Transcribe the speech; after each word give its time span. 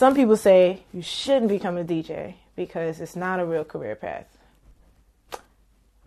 some 0.00 0.14
people 0.14 0.34
say 0.34 0.82
you 0.94 1.02
shouldn't 1.02 1.50
become 1.50 1.76
a 1.76 1.84
DJ 1.84 2.36
because 2.56 3.00
it's 3.00 3.14
not 3.14 3.38
a 3.38 3.44
real 3.44 3.64
career 3.64 3.94
path. 3.94 4.38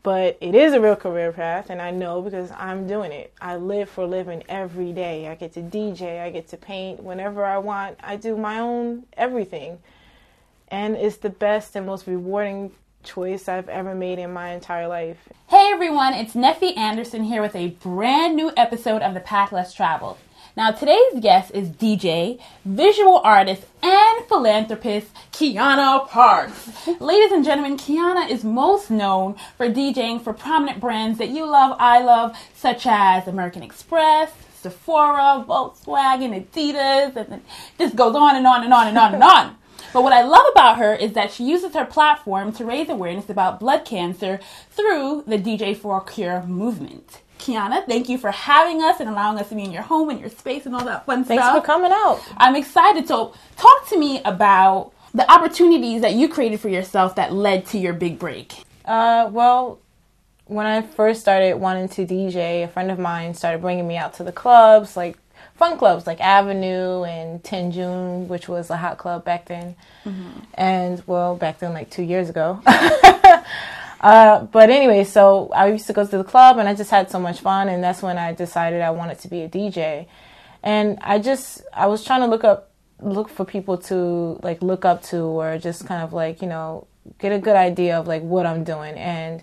But 0.02 0.36
it 0.42 0.56
is 0.56 0.74
a 0.74 0.82
real 0.82 0.96
career 0.96 1.32
path, 1.32 1.70
and 1.70 1.80
I 1.80 1.92
know 1.92 2.20
because 2.24 2.50
I'm 2.58 2.88
doing 2.88 3.12
it. 3.12 3.32
I 3.40 3.56
live 3.56 3.92
for 3.92 4.08
living 4.08 4.46
every 4.50 4.94
day. 4.94 5.28
I 5.28 5.36
get 5.36 5.54
to 5.54 5.62
DJ, 5.62 6.20
I 6.24 6.32
get 6.32 6.48
to 6.48 6.58
paint 6.58 7.04
whenever 7.04 7.46
I 7.46 7.60
want. 7.60 8.00
I 8.02 8.16
do 8.16 8.36
my 8.36 8.58
own 8.58 9.06
everything. 9.16 9.78
And 10.70 10.96
it's 10.96 11.18
the 11.18 11.30
best 11.30 11.76
and 11.76 11.86
most 11.86 12.08
rewarding 12.08 12.72
choice 13.04 13.48
I've 13.48 13.70
ever 13.70 13.94
made 13.94 14.18
in 14.18 14.34
my 14.34 14.54
entire 14.56 14.88
life. 14.88 15.20
Hey 15.50 15.70
everyone, 15.72 16.16
it's 16.16 16.34
Neffy 16.34 16.76
Anderson 16.76 17.26
here 17.26 17.44
with 17.44 17.56
a 17.56 17.70
brand 17.70 18.36
new 18.36 18.52
episode 18.58 19.04
of 19.04 19.14
The 19.14 19.20
Path 19.20 19.52
Less 19.52 19.72
Traveled. 19.72 20.18
Now, 20.56 20.70
today's 20.70 21.20
guest 21.20 21.50
is 21.56 21.70
DJ, 21.70 22.40
visual 22.64 23.18
artist, 23.24 23.64
and 23.82 24.26
philanthropist 24.28 25.08
Quiana 25.32 26.08
Parks. 26.08 26.70
Ladies 27.00 27.32
and 27.32 27.44
gentlemen, 27.44 27.76
Quiana 27.76 28.30
is 28.30 28.44
most 28.44 28.92
known 28.92 29.34
for 29.58 29.68
DJing 29.68 30.24
for 30.24 30.32
prominent 30.32 30.80
brands 30.80 31.18
that 31.18 31.30
you 31.30 31.50
love, 31.50 31.76
I 31.80 32.04
love, 32.04 32.38
such 32.54 32.86
as 32.86 33.28
American 33.28 33.64
Express, 33.64 34.32
Sephora, 34.62 35.44
Volkswagen, 35.48 36.46
Adidas, 36.46 37.16
and 37.16 37.42
this 37.80 37.92
goes 37.92 38.16
on 38.16 38.36
and 38.36 38.46
on 38.46 38.64
and 38.64 38.72
on 38.72 38.88
and 38.88 38.98
on 39.00 39.16
and 39.16 39.24
on. 39.24 39.56
But 39.92 40.04
what 40.04 40.14
I 40.14 40.22
love 40.22 40.46
about 40.52 40.78
her 40.78 40.94
is 40.96 41.14
that 41.14 41.32
she 41.32 41.44
uses 41.44 41.74
her 41.74 41.86
platform 41.86 42.52
to 42.54 42.66
raise 42.66 42.90
awareness 42.90 43.30
about 43.30 43.60
blood 43.60 43.86
cancer 43.86 44.40
through 44.70 45.24
the 45.28 45.38
DJ 45.38 45.76
for 45.76 45.98
a 45.98 46.02
Cure 46.02 46.44
movement. 46.44 47.23
Quiana, 47.44 47.86
thank 47.86 48.08
you 48.08 48.18
for 48.18 48.32
having 48.32 48.82
us 48.82 49.00
and 49.00 49.10
allowing 49.10 49.38
us 49.38 49.50
to 49.50 49.56
be 49.56 49.64
in 49.64 49.72
your 49.72 49.82
home 49.82 50.10
and 50.10 50.20
your 50.20 50.30
space 50.30 50.66
and 50.66 50.74
all 50.74 50.86
that 50.86 51.06
fun 51.06 51.26
Thanks 51.26 51.44
stuff. 51.44 51.54
Thanks 51.54 51.66
for 51.66 51.74
coming 51.74 51.92
out. 51.92 52.22
I'm 52.38 52.56
excited. 52.56 53.08
So, 53.08 53.34
talk 53.58 53.88
to 53.90 54.00
me 54.00 54.22
about 54.24 54.94
the 55.14 55.30
opportunities 55.30 56.02
that 56.02 56.14
you 56.14 56.30
created 56.30 56.60
for 56.60 56.70
yourself 56.70 57.16
that 57.16 57.34
led 57.34 57.66
to 57.68 57.78
your 57.78 57.94
big 57.94 58.18
break. 58.18 58.54
Uh, 58.86 59.30
well, 59.32 59.80
when 60.46 60.66
I 60.66 60.82
first 60.82 61.22
started 61.22 61.56
wanting 61.58 61.90
to 61.90 62.06
DJ, 62.06 62.64
a 62.64 62.68
friend 62.68 62.90
of 62.90 62.98
mine 63.00 63.34
started 63.34 63.62
bringing 63.62 63.88
me 63.88 63.98
out 63.98 64.14
to 64.16 64.24
the 64.24 64.32
clubs, 64.32 64.96
like 64.96 65.18
fun 65.56 65.78
clubs 65.78 66.08
like 66.08 66.20
Avenue 66.20 67.04
and 67.04 67.44
Tenjune, 67.44 68.28
which 68.28 68.48
was 68.48 68.70
a 68.70 68.78
hot 68.78 68.98
club 68.98 69.24
back 69.24 69.46
then. 69.46 69.76
And 70.56 71.04
well, 71.08 71.36
back 71.36 71.60
then, 71.60 71.74
like 71.74 71.90
two 71.90 72.04
years 72.04 72.30
ago. 72.30 72.62
uh, 74.04 74.44
but 74.44 74.70
anyway, 74.70 75.06
so 75.06 75.50
I 75.56 75.68
used 75.68 75.88
to 75.88 75.94
go 75.94 76.06
to 76.06 76.18
the 76.18 76.26
club 76.26 76.58
and 76.58 76.68
I 76.68 76.76
just 76.76 76.92
had 76.92 77.10
so 77.10 77.20
much 77.20 77.40
fun. 77.40 77.70
And 77.70 77.82
that's 77.82 78.02
when 78.02 78.18
I 78.18 78.34
decided 78.34 78.82
I 78.82 78.92
wanted 78.92 79.20
to 79.20 79.30
be 79.30 79.44
a 79.44 79.50
DJ. 79.50 80.08
And 80.62 81.00
I 81.02 81.20
just, 81.20 81.62
I 81.74 81.88
was 81.88 82.04
trying 82.04 82.20
to 82.20 82.28
look 82.28 82.44
up, 82.44 82.70
look 83.00 83.30
for 83.30 83.46
people 83.46 83.78
to 83.78 84.40
like 84.44 84.62
look 84.62 84.84
up 84.84 85.04
to 85.04 85.20
or 85.22 85.58
just 85.58 85.88
kind 85.88 86.04
of 86.04 86.12
like, 86.12 86.42
you 86.42 86.50
know, 86.50 86.86
get 87.18 87.32
a 87.32 87.40
good 87.40 87.56
idea 87.56 87.98
of 87.98 88.06
like 88.06 88.24
what 88.24 88.46
I'm 88.46 88.66
doing. 88.66 88.96
And 88.96 89.42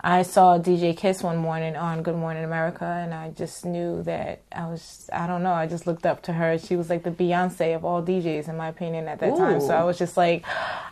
I 0.00 0.22
saw 0.22 0.58
DJ 0.58 0.96
Kiss 0.96 1.22
one 1.22 1.36
morning 1.36 1.76
on 1.76 2.02
Good 2.02 2.16
Morning 2.16 2.44
America, 2.44 2.84
and 2.84 3.14
I 3.14 3.30
just 3.30 3.64
knew 3.64 4.02
that 4.02 4.40
I 4.50 4.66
was, 4.66 5.08
I 5.12 5.26
don't 5.26 5.42
know, 5.42 5.52
I 5.52 5.66
just 5.66 5.86
looked 5.86 6.06
up 6.06 6.22
to 6.22 6.32
her. 6.32 6.58
She 6.58 6.76
was 6.76 6.90
like 6.90 7.02
the 7.04 7.10
Beyonce 7.10 7.74
of 7.76 7.84
all 7.84 8.02
DJs, 8.02 8.48
in 8.48 8.56
my 8.56 8.68
opinion, 8.68 9.08
at 9.08 9.20
that 9.20 9.36
time. 9.36 9.60
So 9.60 9.68
I 9.74 9.84
was 9.84 9.98
just 9.98 10.16
like, 10.16 10.44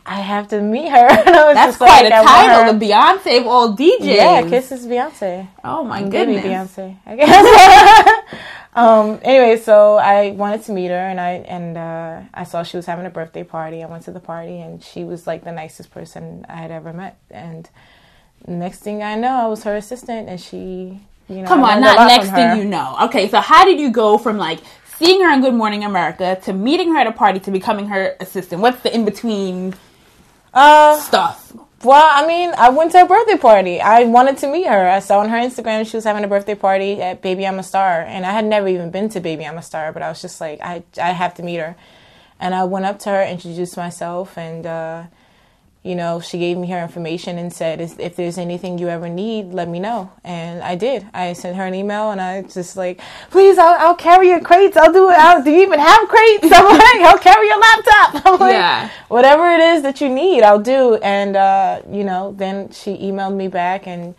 I 0.06 0.20
have 0.20 0.48
to 0.48 0.60
meet 0.60 0.88
her. 0.90 0.96
And 1.10 1.28
I 1.36 1.46
was 1.46 1.54
That's 1.54 1.76
quite 1.76 2.04
like, 2.04 2.12
a 2.12 2.16
I 2.16 2.20
want 2.20 2.48
her- 2.52 2.56
title, 2.58 2.78
the 2.78 2.86
Beyonce 2.86 3.40
of 3.40 3.46
all 3.46 3.76
DJs. 3.76 3.98
Yeah, 4.00 4.48
Kiss 4.48 4.72
is 4.72 4.86
Beyonce. 4.86 5.48
Oh 5.64 5.84
my 5.84 6.02
goodness. 6.02 6.44
Beyonce, 6.44 6.96
I 7.06 7.16
guess. 7.16 8.24
um, 8.74 9.18
anyway, 9.22 9.56
so 9.60 9.96
I 9.96 10.30
wanted 10.30 10.62
to 10.64 10.72
meet 10.72 10.88
her, 10.88 10.94
and 10.96 11.20
I 11.20 11.30
and 11.32 11.76
uh, 11.76 12.20
I 12.32 12.44
saw 12.44 12.62
she 12.62 12.76
was 12.76 12.86
having 12.86 13.06
a 13.06 13.10
birthday 13.10 13.42
party. 13.44 13.82
I 13.82 13.86
went 13.86 14.04
to 14.04 14.12
the 14.12 14.20
party, 14.20 14.60
and 14.60 14.82
she 14.82 15.02
was 15.04 15.26
like 15.26 15.42
the 15.44 15.52
nicest 15.52 15.90
person 15.90 16.46
I 16.48 16.56
had 16.56 16.70
ever 16.70 16.92
met. 16.92 17.18
And 17.30 17.68
next 18.46 18.80
thing 18.80 19.02
I 19.02 19.14
know, 19.16 19.34
I 19.44 19.46
was 19.46 19.62
her 19.64 19.76
assistant, 19.76 20.28
and 20.28 20.40
she, 20.40 21.00
you 21.28 21.42
know, 21.42 21.46
Come 21.48 21.64
on, 21.64 21.80
not 21.80 22.06
next 22.08 22.30
thing 22.30 22.58
you 22.58 22.64
know. 22.64 22.96
Okay, 23.04 23.28
so 23.28 23.40
how 23.40 23.64
did 23.64 23.78
you 23.80 23.90
go 23.90 24.18
from 24.18 24.36
like 24.38 24.60
seeing 24.98 25.20
her 25.22 25.30
on 25.30 25.40
Good 25.40 25.54
Morning 25.54 25.84
America 25.84 26.38
to 26.44 26.52
meeting 26.52 26.92
her 26.92 26.98
at 26.98 27.06
a 27.06 27.12
party 27.12 27.40
to 27.40 27.50
becoming 27.50 27.86
her 27.88 28.16
assistant? 28.20 28.60
What's 28.62 28.82
the 28.82 28.94
in 28.94 29.04
between 29.04 29.74
Uh, 30.52 30.98
stuff? 30.98 31.52
Well, 31.82 32.08
I 32.12 32.26
mean, 32.26 32.52
I 32.58 32.68
went 32.68 32.92
to 32.92 33.00
a 33.02 33.06
birthday 33.06 33.38
party. 33.38 33.80
I 33.80 34.04
wanted 34.04 34.36
to 34.38 34.48
meet 34.48 34.66
her. 34.66 34.88
I 34.88 34.98
saw 34.98 35.20
on 35.20 35.30
her 35.30 35.36
Instagram 35.38 35.86
she 35.88 35.96
was 35.96 36.04
having 36.04 36.24
a 36.24 36.28
birthday 36.28 36.54
party 36.54 37.00
at 37.00 37.22
Baby 37.22 37.46
I'm 37.46 37.58
a 37.58 37.62
Star, 37.62 38.02
and 38.02 38.26
I 38.26 38.32
had 38.32 38.44
never 38.44 38.68
even 38.68 38.90
been 38.90 39.08
to 39.10 39.20
Baby 39.20 39.46
I'm 39.46 39.56
a 39.56 39.62
Star, 39.62 39.90
but 39.92 40.02
I 40.02 40.08
was 40.10 40.20
just 40.20 40.40
like, 40.42 40.60
I 40.60 40.82
I 41.00 41.12
have 41.12 41.32
to 41.36 41.42
meet 41.42 41.56
her, 41.56 41.76
and 42.38 42.54
I 42.54 42.64
went 42.64 42.84
up 42.84 42.98
to 43.00 43.10
her, 43.10 43.22
introduced 43.22 43.76
myself, 43.78 44.36
and 44.36 44.66
uh, 44.66 45.04
you 45.82 45.94
know, 45.94 46.20
she 46.20 46.36
gave 46.38 46.58
me 46.58 46.66
her 46.68 46.78
information 46.82 47.38
and 47.38 47.50
said, 47.50 47.80
if 47.80 48.14
there's 48.14 48.36
anything 48.36 48.78
you 48.78 48.88
ever 48.88 49.08
need, 49.08 49.54
let 49.54 49.66
me 49.66 49.78
know. 49.80 50.12
And 50.24 50.62
I 50.62 50.74
did. 50.74 51.06
I 51.14 51.32
sent 51.32 51.56
her 51.56 51.64
an 51.64 51.74
email 51.74 52.10
and 52.10 52.20
I 52.20 52.42
just 52.42 52.76
like, 52.76 53.00
please, 53.30 53.56
I'll, 53.56 53.76
I'll 53.88 53.94
carry 53.94 54.28
your 54.28 54.40
crates. 54.40 54.76
I'll 54.76 54.92
do 54.92 55.08
it. 55.08 55.14
I'll, 55.18 55.42
do 55.42 55.50
you 55.50 55.62
even 55.62 55.78
have 55.78 56.06
crates? 56.06 56.44
I'm 56.52 56.64
like, 56.66 57.00
I'll 57.08 57.18
carry 57.18 57.46
your 57.48 57.58
laptop. 57.58 58.26
I'm 58.26 58.38
like, 58.38 58.52
Yeah. 58.52 58.90
whatever 59.08 59.48
it 59.50 59.60
is 59.60 59.82
that 59.82 60.02
you 60.02 60.10
need, 60.10 60.42
I'll 60.42 60.60
do. 60.60 60.96
And, 60.96 61.34
uh, 61.34 61.80
you 61.90 62.04
know, 62.04 62.34
then 62.36 62.70
she 62.72 62.98
emailed 62.98 63.34
me 63.34 63.48
back 63.48 63.86
and 63.86 64.14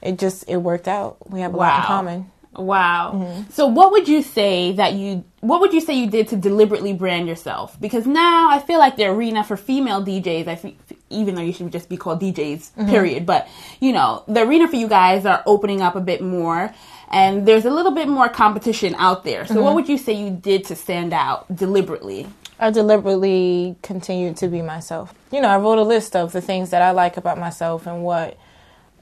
it 0.00 0.18
just, 0.18 0.48
it 0.48 0.56
worked 0.56 0.88
out. 0.88 1.18
We 1.30 1.40
have 1.40 1.52
a 1.52 1.56
lot 1.58 1.80
in 1.80 1.86
common. 1.86 2.30
Wow. 2.56 3.12
Mm-hmm. 3.14 3.50
So 3.50 3.66
what 3.66 3.92
would 3.92 4.08
you 4.08 4.22
say 4.22 4.72
that 4.72 4.94
you 4.94 5.24
what 5.40 5.60
would 5.60 5.74
you 5.74 5.80
say 5.80 5.92
you 5.94 6.08
did 6.08 6.28
to 6.28 6.36
deliberately 6.36 6.92
brand 6.94 7.28
yourself? 7.28 7.78
Because 7.80 8.06
now 8.06 8.48
I 8.50 8.58
feel 8.60 8.78
like 8.78 8.96
the 8.96 9.04
arena 9.06 9.44
for 9.44 9.56
female 9.56 10.02
DJs, 10.02 10.46
I 10.48 10.54
think 10.54 10.78
even 11.10 11.34
though 11.34 11.42
you 11.42 11.52
should 11.52 11.70
just 11.72 11.88
be 11.88 11.96
called 11.96 12.20
DJs, 12.20 12.70
Mm-hmm. 12.72 12.88
period, 12.90 13.26
but 13.26 13.46
you 13.80 13.92
know, 13.92 14.24
the 14.26 14.42
arena 14.42 14.68
for 14.68 14.76
you 14.76 14.88
guys 14.88 15.26
are 15.26 15.42
opening 15.46 15.80
up 15.82 15.96
a 15.96 16.00
bit 16.00 16.22
more 16.22 16.72
and 17.10 17.46
there's 17.46 17.64
a 17.66 17.70
little 17.70 17.92
bit 17.92 18.08
more 18.08 18.28
competition 18.28 18.94
out 18.96 19.24
there. 19.24 19.46
So 19.46 19.54
Mm-hmm. 19.54 19.62
what 19.64 19.74
would 19.74 19.88
you 19.88 19.98
say 19.98 20.12
you 20.14 20.30
did 20.30 20.64
to 20.66 20.76
stand 20.76 21.12
out 21.12 21.54
deliberately? 21.54 22.26
I 22.58 22.70
deliberately 22.70 23.76
continued 23.82 24.36
to 24.38 24.48
be 24.48 24.62
myself. 24.62 25.12
You 25.32 25.40
know, 25.40 25.48
I 25.48 25.56
wrote 25.58 25.78
a 25.78 25.82
list 25.82 26.16
of 26.16 26.32
the 26.32 26.40
things 26.40 26.70
that 26.70 26.82
I 26.82 26.92
like 26.92 27.16
about 27.16 27.38
myself 27.38 27.86
and 27.86 28.02
what 28.04 28.38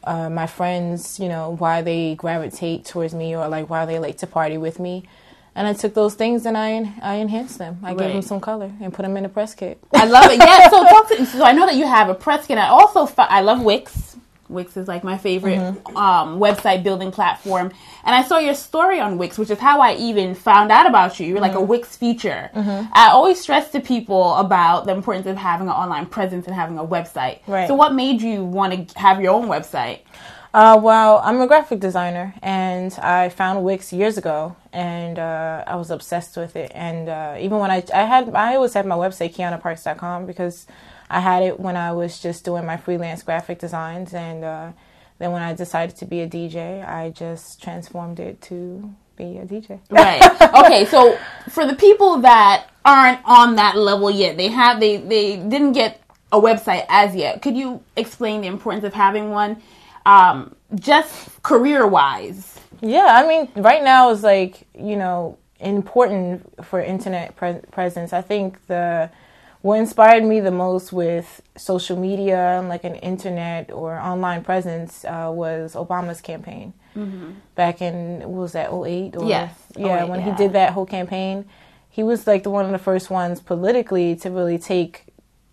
uh, 0.05 0.31
my 0.31 0.47
friends, 0.47 1.21
you 1.21 1.29
know, 1.29 1.57
why 1.59 1.83
they 1.83 2.15
gravitate 2.15 2.85
towards 2.85 3.15
me 3.15 3.37
or 3.37 3.49
like 3.49 3.71
why 3.71 3.87
they 3.87 3.99
like 3.99 4.19
to 4.19 4.27
party 4.27 4.59
with 4.59 4.79
me. 4.81 5.05
And 5.55 5.69
I 5.69 5.75
took 5.75 5.95
those 5.95 6.15
things 6.15 6.47
and 6.47 6.57
I 6.57 6.93
I 7.03 7.17
enhanced 7.17 7.59
them. 7.59 7.79
I 7.83 7.95
gave 7.95 8.13
them 8.13 8.23
some 8.23 8.41
color 8.41 8.73
and 8.81 8.93
put 8.93 9.03
them 9.03 9.17
in 9.17 9.25
a 9.25 9.29
press 9.29 9.55
kit. 9.55 9.79
I 9.95 10.07
love 10.07 10.31
it. 10.31 10.39
Yeah. 10.39 10.69
So 10.71 10.83
talk 10.85 11.09
to, 11.09 11.27
so 11.27 11.45
I 11.45 11.53
know 11.53 11.67
that 11.67 11.77
you 11.77 11.87
have 11.87 12.09
a 12.09 12.15
press 12.15 12.47
kit. 12.47 12.59
I 12.59 12.69
also 12.69 13.07
I 13.19 13.43
love 13.43 13.63
Wix. 13.63 14.17
Wix 14.53 14.77
is 14.77 14.87
like 14.89 15.03
my 15.05 15.19
favorite 15.19 15.59
Mm-hmm. 15.59 15.97
um, 15.97 16.39
website 16.39 16.83
building 16.83 17.11
platform. 17.11 17.73
And 18.05 18.15
I 18.15 18.23
saw 18.23 18.39
your 18.39 18.55
story 18.55 19.01
on 19.01 19.19
Wix, 19.19 19.39
which 19.39 19.51
is 19.51 19.59
how 19.59 19.81
I 19.81 19.95
even 19.95 20.35
found 20.35 20.71
out 20.71 20.87
about 20.87 21.19
you. 21.19 21.27
You're 21.27 21.41
like 21.41 21.53
Mm-hmm. 21.53 21.61
a 21.63 21.73
Wix 21.75 21.97
feature. 21.97 22.51
I 22.55 23.09
always 23.13 23.41
stress 23.41 23.71
to 23.73 23.81
people 23.81 24.35
about 24.37 24.87
the 24.87 24.93
importance 24.93 25.27
of 25.27 25.37
having 25.37 25.69
an 25.69 25.75
online 25.75 26.07
presence 26.07 26.47
and 26.47 26.55
having 26.55 26.79
a 26.79 26.85
website. 26.85 27.41
Right. 27.47 27.67
So 27.69 27.75
what 27.75 27.95
made 27.95 28.23
you 28.23 28.45
want 28.45 28.89
to 28.91 28.99
have 28.99 29.21
your 29.21 29.33
own 29.33 29.47
website? 29.49 30.01
Uh, 30.55 30.79
well, 30.83 31.19
I'm 31.25 31.41
a 31.41 31.47
graphic 31.47 31.81
designer, 31.81 32.35
and 32.43 32.93
I 33.01 33.31
found 33.31 33.65
Wix 33.65 33.91
years 33.91 34.19
ago, 34.19 34.55
and 34.71 35.19
uh, 35.19 35.65
I 35.67 35.77
was 35.77 35.91
obsessed 35.91 36.37
with 36.37 36.57
it. 36.57 36.71
And 36.75 37.09
uh, 37.09 37.37
even 37.41 37.59
when 37.59 37.71
I, 37.71 37.83
I 37.95 38.03
had, 38.03 38.35
I 38.35 38.57
always 38.57 38.75
had 38.75 38.85
my 38.85 38.95
website 38.97 39.35
quianaparks.com 39.35 40.27
because 40.27 40.67
I 41.13 41.21
had 41.21 41.43
it 41.43 41.61
when 41.61 41.77
I 41.77 41.93
was 41.93 42.19
just 42.19 42.43
doing 42.43 42.65
my 42.65 42.79
freelance 42.79 43.23
graphic 43.23 43.59
designs, 43.59 44.15
and 44.15 44.43
uh, 44.43 44.73
then 45.19 45.31
when 45.31 45.43
I 45.43 45.53
decided 45.53 45.95
to 45.97 46.07
be 46.07 46.21
a 46.23 46.29
DJ, 46.29 46.89
I 46.89 47.11
just 47.11 47.63
transformed 47.63 48.19
it 48.19 48.41
to 48.43 48.95
be 49.17 49.37
a 49.37 49.45
DJ. 49.45 49.79
Right. 49.91 50.23
okay. 50.65 50.87
So 50.87 51.19
for 51.51 51.67
the 51.67 51.75
people 51.75 52.23
that 52.23 52.67
aren't 52.87 53.21
on 53.27 53.57
that 53.57 53.77
level 53.77 54.11
yet, 54.11 54.39
they 54.39 54.49
have 54.49 54.81
they 54.81 54.97
they 54.97 55.37
didn't 55.37 55.73
get 55.73 56.01
a 56.33 56.41
website 56.41 56.87
as 56.89 57.15
yet. 57.15 57.43
Could 57.43 57.59
you 57.59 57.83
explain 57.95 58.41
the 58.41 58.49
importance 58.49 58.85
of 58.85 58.95
having 58.95 59.31
one, 59.33 59.61
um, 60.07 60.57
just 60.75 61.43
career 61.43 61.87
wise? 61.87 62.59
Yeah, 62.81 63.09
I 63.11 63.29
mean, 63.29 63.51
right 63.63 63.85
now 63.85 64.11
is 64.11 64.23
like 64.23 64.67
you 64.75 64.97
know 64.97 65.37
important 65.61 66.65
for 66.65 66.81
internet 66.81 67.37
pre- 67.37 67.61
presence. 67.71 68.15
I 68.15 68.23
think 68.23 68.67
the 68.67 69.11
what 69.63 69.79
inspired 69.79 70.25
me 70.25 70.41
the 70.41 70.51
most 70.51 70.93
with 70.93 71.41
social 71.57 71.97
media 71.97 72.63
like 72.69 72.85
an 72.85 72.97
internet 72.97 73.71
or 73.73 73.99
online 73.99 74.43
presence 74.45 75.05
uh, 75.05 75.31
was 75.33 75.75
Obama's 75.75 76.21
campaign. 76.21 76.73
Back 77.55 77.81
in 77.81 78.21
what 78.21 78.43
was 78.43 78.53
that 78.53 78.71
08 78.71 79.17
or 79.17 79.27
Yes, 79.27 79.55
yeah 79.77 80.05
08, 80.05 80.11
when 80.11 80.21
yeah. 80.21 80.31
he 80.31 80.37
did 80.37 80.53
that 80.53 80.75
whole 80.75 80.85
campaign 80.85 81.47
he 81.93 82.03
was 82.03 82.27
like 82.27 82.43
the 82.43 82.51
one 82.51 82.65
of 82.65 82.71
the 82.73 82.79
first 82.79 83.11
ones 83.11 83.39
politically 83.39 84.17
to 84.17 84.31
really 84.31 84.59
take 84.59 85.12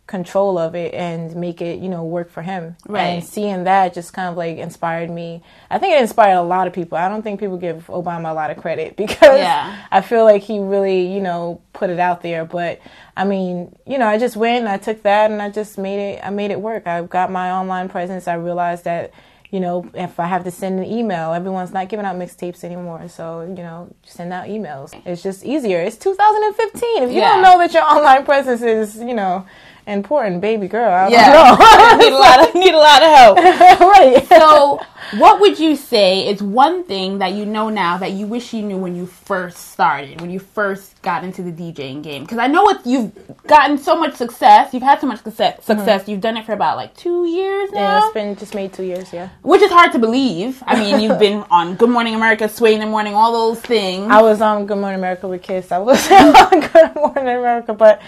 control 0.09 0.57
of 0.57 0.73
it 0.73 0.91
and 0.95 1.35
make 1.35 1.61
it, 1.61 1.77
you 1.79 1.87
know, 1.87 2.03
work 2.03 2.31
for 2.31 2.41
him. 2.41 2.75
Right. 2.87 3.03
And 3.03 3.23
seeing 3.23 3.63
that 3.65 3.93
just 3.93 4.11
kind 4.11 4.27
of 4.27 4.35
like 4.35 4.57
inspired 4.57 5.11
me. 5.11 5.43
I 5.69 5.77
think 5.77 5.93
it 5.95 6.01
inspired 6.01 6.35
a 6.37 6.41
lot 6.41 6.65
of 6.65 6.73
people. 6.73 6.97
I 6.97 7.07
don't 7.07 7.21
think 7.21 7.39
people 7.39 7.57
give 7.57 7.85
Obama 7.87 8.31
a 8.31 8.33
lot 8.33 8.49
of 8.49 8.57
credit 8.57 8.95
because 9.03 9.37
Yeah. 9.37 9.77
I 9.91 10.01
feel 10.01 10.23
like 10.23 10.41
he 10.41 10.57
really, 10.57 11.13
you 11.13 11.21
know, 11.21 11.61
put 11.73 11.91
it 11.91 11.99
out 11.99 12.23
there. 12.23 12.43
But 12.43 12.81
I 13.15 13.23
mean, 13.23 13.75
you 13.85 13.99
know, 13.99 14.07
I 14.07 14.17
just 14.17 14.35
went 14.35 14.61
and 14.61 14.69
I 14.69 14.77
took 14.77 15.03
that 15.03 15.29
and 15.29 15.41
I 15.43 15.51
just 15.51 15.77
made 15.77 15.99
it. 16.15 16.21
I 16.25 16.31
made 16.31 16.49
it 16.49 16.59
work. 16.59 16.87
I 16.87 17.03
got 17.03 17.31
my 17.31 17.51
online 17.51 17.87
presence. 17.87 18.27
I 18.27 18.33
realized 18.33 18.85
that, 18.85 19.11
you 19.51 19.59
know, 19.59 19.89
if 19.93 20.19
I 20.19 20.25
have 20.25 20.43
to 20.45 20.51
send 20.51 20.79
an 20.79 20.85
email, 20.85 21.33
everyone's 21.33 21.71
not 21.71 21.87
giving 21.89 22.05
out 22.05 22.15
mixtapes 22.15 22.63
anymore. 22.63 23.07
So 23.09 23.41
you 23.41 23.63
know, 23.63 23.93
send 24.03 24.33
out 24.33 24.47
emails. 24.47 24.99
It's 25.05 25.21
just 25.21 25.45
easier. 25.45 25.81
It's 25.81 25.97
2015. 25.97 27.03
If 27.03 27.11
you 27.11 27.17
Yeah. 27.19 27.33
don't 27.33 27.41
know 27.43 27.57
that 27.59 27.73
your 27.73 27.83
online 27.95 28.25
presence 28.25 28.61
is, 28.61 28.95
you 28.97 29.13
know, 29.13 29.45
important, 29.87 30.41
baby 30.41 30.67
girl, 30.67 30.91
I 30.91 31.07
Yeah. 31.09 31.97
need 31.99 32.13
a 32.13 32.17
lot 32.17 32.47
of 32.47 32.55
need 32.63 32.73
a 32.73 32.77
lot 32.77 33.01
of 33.03 33.09
help. 33.17 33.37
right. 33.79 34.25
So, 34.27 34.79
what 35.17 35.39
would 35.41 35.57
you 35.59 35.75
say 35.75 36.27
is 36.27 36.41
one 36.43 36.83
thing 36.83 37.17
that 37.19 37.33
you 37.33 37.45
know 37.45 37.69
now 37.69 37.97
that 37.97 38.11
you 38.11 38.27
wish 38.27 38.53
you 38.53 38.61
knew 38.61 38.77
when 38.77 38.95
you 38.95 39.05
first 39.07 39.71
started, 39.71 40.21
when 40.21 40.29
you 40.29 40.37
first 40.39 41.01
got 41.01 41.23
into 41.23 41.41
the 41.41 41.51
DJing 41.51 42.03
game? 42.03 42.23
Because 42.23 42.37
I 42.37 42.45
know 42.47 42.67
it, 42.69 42.77
you've 42.85 43.11
gotten 43.47 43.77
so 43.79 43.95
much 43.95 44.13
success, 44.15 44.71
you've 44.73 44.83
had 44.83 44.99
so 45.01 45.07
much 45.07 45.23
success. 45.23 45.63
Success, 45.65 46.07
you've 46.07 46.21
done 46.21 46.37
it 46.37 46.45
for 46.45 46.53
about 46.53 46.77
like 46.77 46.95
two 46.95 47.25
years 47.25 47.71
now, 47.71 47.79
Mm-hmm. 47.79 47.79
Yeah, 47.79 48.05
it's 48.05 48.13
been 48.13 48.35
just 48.35 48.53
made 48.53 48.73
two 48.73 48.83
years. 48.83 49.11
Yeah. 49.11 49.29
which 49.41 49.61
is 49.61 49.71
hard 49.71 49.91
to 49.93 49.99
believe. 49.99 50.61
I 50.67 50.79
mean, 50.79 50.99
you've 50.99 51.17
been 51.19 51.43
on 51.49 51.75
Good 51.75 51.89
Morning 51.89 52.13
America, 52.13 52.47
Sway 52.49 52.73
in 52.75 52.79
the 52.79 52.85
Morning, 52.85 53.15
all 53.15 53.31
those 53.31 53.61
things. 53.61 54.07
I 54.11 54.21
was 54.21 54.41
on 54.41 54.65
Good 54.67 54.77
Morning 54.77 54.99
America 54.99 55.27
with 55.27 55.41
Kiss. 55.41 55.71
I 55.71 55.79
was 55.79 55.99
on 56.11 56.59
Good 56.59 56.95
Morning 56.95 57.23
America, 57.23 57.73
but 57.73 58.01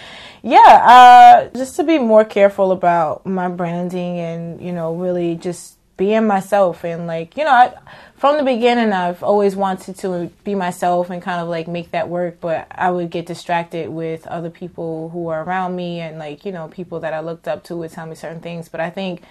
yeah, 0.43 1.49
uh, 1.51 1.57
just 1.57 1.75
to 1.75 1.83
be 1.83 1.99
more 1.99 2.25
careful 2.25 2.71
about 2.71 3.25
my 3.25 3.47
branding 3.47 4.19
and 4.19 4.61
you 4.61 4.71
know 4.71 4.95
really 4.95 5.35
just 5.35 5.77
being 5.97 6.25
myself 6.25 6.83
and 6.83 7.05
like 7.05 7.37
you 7.37 7.43
know 7.43 7.51
I, 7.51 7.73
from 8.15 8.37
the 8.37 8.43
beginning 8.43 8.91
I've 8.91 9.21
always 9.23 9.55
wanted 9.55 9.97
to 9.99 10.31
be 10.43 10.55
myself 10.55 11.11
and 11.11 11.21
kind 11.21 11.41
of 11.41 11.47
like 11.47 11.67
make 11.67 11.91
that 11.91 12.09
work, 12.09 12.39
but 12.39 12.67
I 12.71 12.89
would 12.89 13.11
get 13.11 13.25
distracted 13.25 13.89
with 13.89 14.25
other 14.27 14.49
people 14.49 15.09
who 15.09 15.27
are 15.27 15.43
around 15.43 15.75
me 15.75 15.99
and 15.99 16.17
like 16.17 16.43
you 16.43 16.51
know 16.51 16.67
people 16.69 16.99
that 17.01 17.13
I 17.13 17.19
looked 17.19 17.47
up 17.47 17.63
to 17.65 17.75
would 17.77 17.91
tell 17.91 18.07
me 18.07 18.15
certain 18.15 18.41
things, 18.41 18.67
but 18.67 18.79
I 18.79 18.89
think 18.89 19.21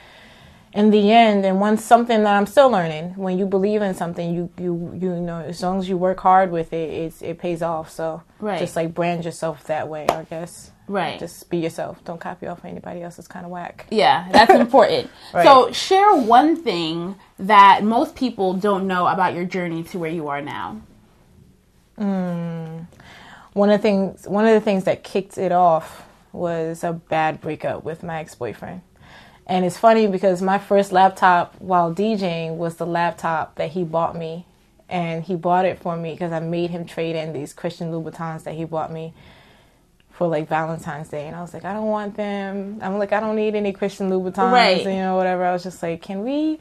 in 0.72 0.90
the 0.90 1.10
end 1.10 1.44
and 1.44 1.58
once 1.60 1.84
something 1.84 2.22
that 2.22 2.36
i'm 2.36 2.46
still 2.46 2.70
learning 2.70 3.12
when 3.16 3.36
you 3.36 3.44
believe 3.44 3.82
in 3.82 3.92
something 3.92 4.32
you 4.32 4.48
you 4.58 4.92
you 5.00 5.10
know 5.16 5.40
as 5.40 5.60
long 5.62 5.78
as 5.80 5.88
you 5.88 5.96
work 5.96 6.20
hard 6.20 6.50
with 6.52 6.72
it 6.72 6.90
it's, 6.90 7.22
it 7.22 7.38
pays 7.38 7.60
off 7.62 7.90
so 7.90 8.22
Right. 8.38 8.58
just 8.60 8.76
like 8.76 8.94
brand 8.94 9.24
yourself 9.24 9.64
that 9.64 9.88
way 9.88 10.06
i 10.08 10.22
guess 10.24 10.70
Right. 10.86 11.18
just 11.18 11.48
be 11.50 11.58
yourself 11.58 12.02
don't 12.04 12.20
copy 12.20 12.46
off 12.46 12.64
anybody 12.64 13.02
else 13.02 13.18
it's 13.18 13.28
kind 13.28 13.44
of 13.44 13.50
whack 13.52 13.86
Yeah, 13.90 14.28
that's 14.32 14.52
important. 14.64 15.08
Right. 15.32 15.44
So, 15.44 15.70
share 15.70 16.14
one 16.16 16.56
thing 16.64 17.14
that 17.38 17.84
most 17.84 18.16
people 18.16 18.54
don't 18.54 18.88
know 18.88 19.06
about 19.06 19.34
your 19.34 19.44
journey 19.44 19.84
to 19.84 19.98
where 20.00 20.10
you 20.10 20.26
are 20.26 20.40
now. 20.42 20.80
Hmm. 21.96 22.80
one 23.52 23.70
of 23.70 23.78
the 23.78 23.82
things 23.82 24.26
one 24.26 24.46
of 24.46 24.54
the 24.54 24.60
things 24.60 24.84
that 24.84 25.04
kicked 25.04 25.36
it 25.36 25.52
off 25.52 26.04
was 26.32 26.82
a 26.82 26.92
bad 26.92 27.40
breakup 27.40 27.84
with 27.84 28.02
my 28.02 28.20
ex-boyfriend 28.20 28.80
and 29.50 29.64
it's 29.66 29.76
funny 29.76 30.06
because 30.06 30.40
my 30.40 30.56
first 30.58 30.92
laptop 30.92 31.54
while 31.58 31.92
DJing 31.94 32.56
was 32.56 32.76
the 32.76 32.86
laptop 32.86 33.56
that 33.56 33.70
he 33.72 33.84
bought 33.84 34.16
me 34.16 34.46
and 34.88 35.22
he 35.24 35.34
bought 35.34 35.64
it 35.66 35.78
for 35.80 35.96
me 35.96 36.12
because 36.12 36.32
I 36.32 36.40
made 36.40 36.70
him 36.70 36.86
trade 36.86 37.16
in 37.16 37.32
these 37.34 37.52
Christian 37.52 37.90
Louboutins 37.92 38.44
that 38.44 38.54
he 38.54 38.64
bought 38.64 38.90
me 38.92 39.12
for 40.12 40.26
like 40.28 40.48
Valentine's 40.48 41.08
Day 41.08 41.26
and 41.26 41.34
I 41.36 41.40
was 41.42 41.52
like 41.52 41.64
I 41.64 41.72
don't 41.74 41.86
want 41.88 42.16
them 42.16 42.78
I'm 42.80 42.98
like 42.98 43.12
I 43.12 43.20
don't 43.20 43.36
need 43.36 43.54
any 43.54 43.72
Christian 43.72 44.08
Louboutins 44.08 44.52
Right. 44.52 44.82
you 44.84 44.90
know 45.02 45.16
whatever 45.16 45.44
I 45.44 45.52
was 45.52 45.62
just 45.64 45.82
like 45.82 46.00
can 46.02 46.22
we 46.22 46.58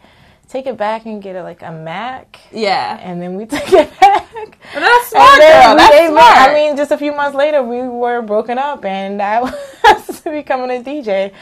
take 0.48 0.66
it 0.66 0.78
back 0.78 1.06
and 1.06 1.22
get 1.22 1.36
it 1.36 1.44
like 1.44 1.62
a 1.62 1.72
Mac 1.72 2.40
Yeah. 2.52 2.98
and 3.02 3.22
then 3.22 3.36
we 3.36 3.46
took 3.54 3.72
it 3.72 4.00
back 4.00 4.58
That's 4.74 4.76
and 4.76 5.06
smart, 5.12 5.40
then 5.40 5.68
girl. 5.68 5.76
That's 5.78 6.08
smart. 6.10 6.50
I 6.50 6.54
mean, 6.54 6.76
just 6.78 6.92
a 6.92 6.98
few 6.98 7.12
months 7.12 7.36
later, 7.36 7.62
we 7.64 7.82
were 7.82 8.22
broken 8.22 8.58
up, 8.58 8.84
and 8.86 9.22
I 9.22 9.42
was 9.84 10.22
becoming 10.22 10.70
a 10.72 10.84
DJ. 10.84 11.34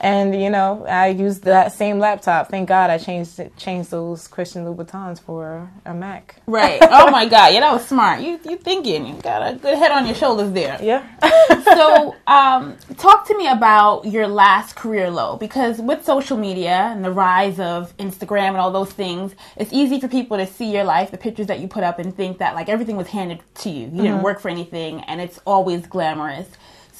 And 0.00 0.40
you 0.40 0.48
know, 0.48 0.86
I 0.86 1.08
used 1.08 1.44
that 1.44 1.72
same 1.72 1.98
laptop. 1.98 2.48
Thank 2.48 2.68
God 2.68 2.88
I 2.88 2.96
changed 2.96 3.38
changed 3.58 3.90
those 3.90 4.26
Christian 4.28 4.64
Louboutins 4.64 5.20
for 5.20 5.70
a 5.84 5.92
Mac. 5.92 6.36
Right. 6.46 6.78
Oh 6.82 7.10
my 7.10 7.26
God. 7.26 7.52
Yeah, 7.52 7.60
that 7.60 7.72
was 7.72 7.86
smart. 7.86 8.20
You 8.20 8.40
you 8.48 8.56
thinking? 8.56 9.06
You 9.06 9.14
got 9.14 9.46
a 9.46 9.56
good 9.56 9.76
head 9.76 9.92
on 9.92 10.06
your 10.06 10.14
shoulders 10.14 10.52
there. 10.52 10.78
Yeah. 10.82 11.06
So, 11.70 12.16
um, 12.26 12.76
talk 12.98 13.26
to 13.28 13.36
me 13.36 13.46
about 13.46 14.04
your 14.04 14.26
last 14.26 14.74
career 14.74 15.08
low 15.10 15.36
because 15.36 15.78
with 15.78 16.04
social 16.04 16.36
media 16.36 16.90
and 16.92 17.04
the 17.04 17.10
rise 17.10 17.60
of 17.60 17.96
Instagram 17.98 18.48
and 18.48 18.56
all 18.56 18.70
those 18.72 18.92
things, 18.92 19.34
it's 19.56 19.72
easy 19.72 20.00
for 20.00 20.08
people 20.08 20.36
to 20.36 20.46
see 20.46 20.72
your 20.72 20.84
life, 20.84 21.10
the 21.10 21.18
pictures 21.18 21.46
that 21.46 21.60
you 21.60 21.68
put 21.68 21.84
up, 21.84 21.98
and 21.98 22.16
think 22.16 22.38
that 22.38 22.54
like 22.54 22.68
everything 22.68 22.96
was 22.96 23.06
handed 23.08 23.40
to 23.56 23.70
you. 23.70 23.86
You 23.86 24.02
didn't 24.02 24.22
work 24.22 24.40
for 24.40 24.48
anything, 24.48 25.00
and 25.02 25.20
it's 25.20 25.38
always 25.46 25.86
glamorous. 25.86 26.48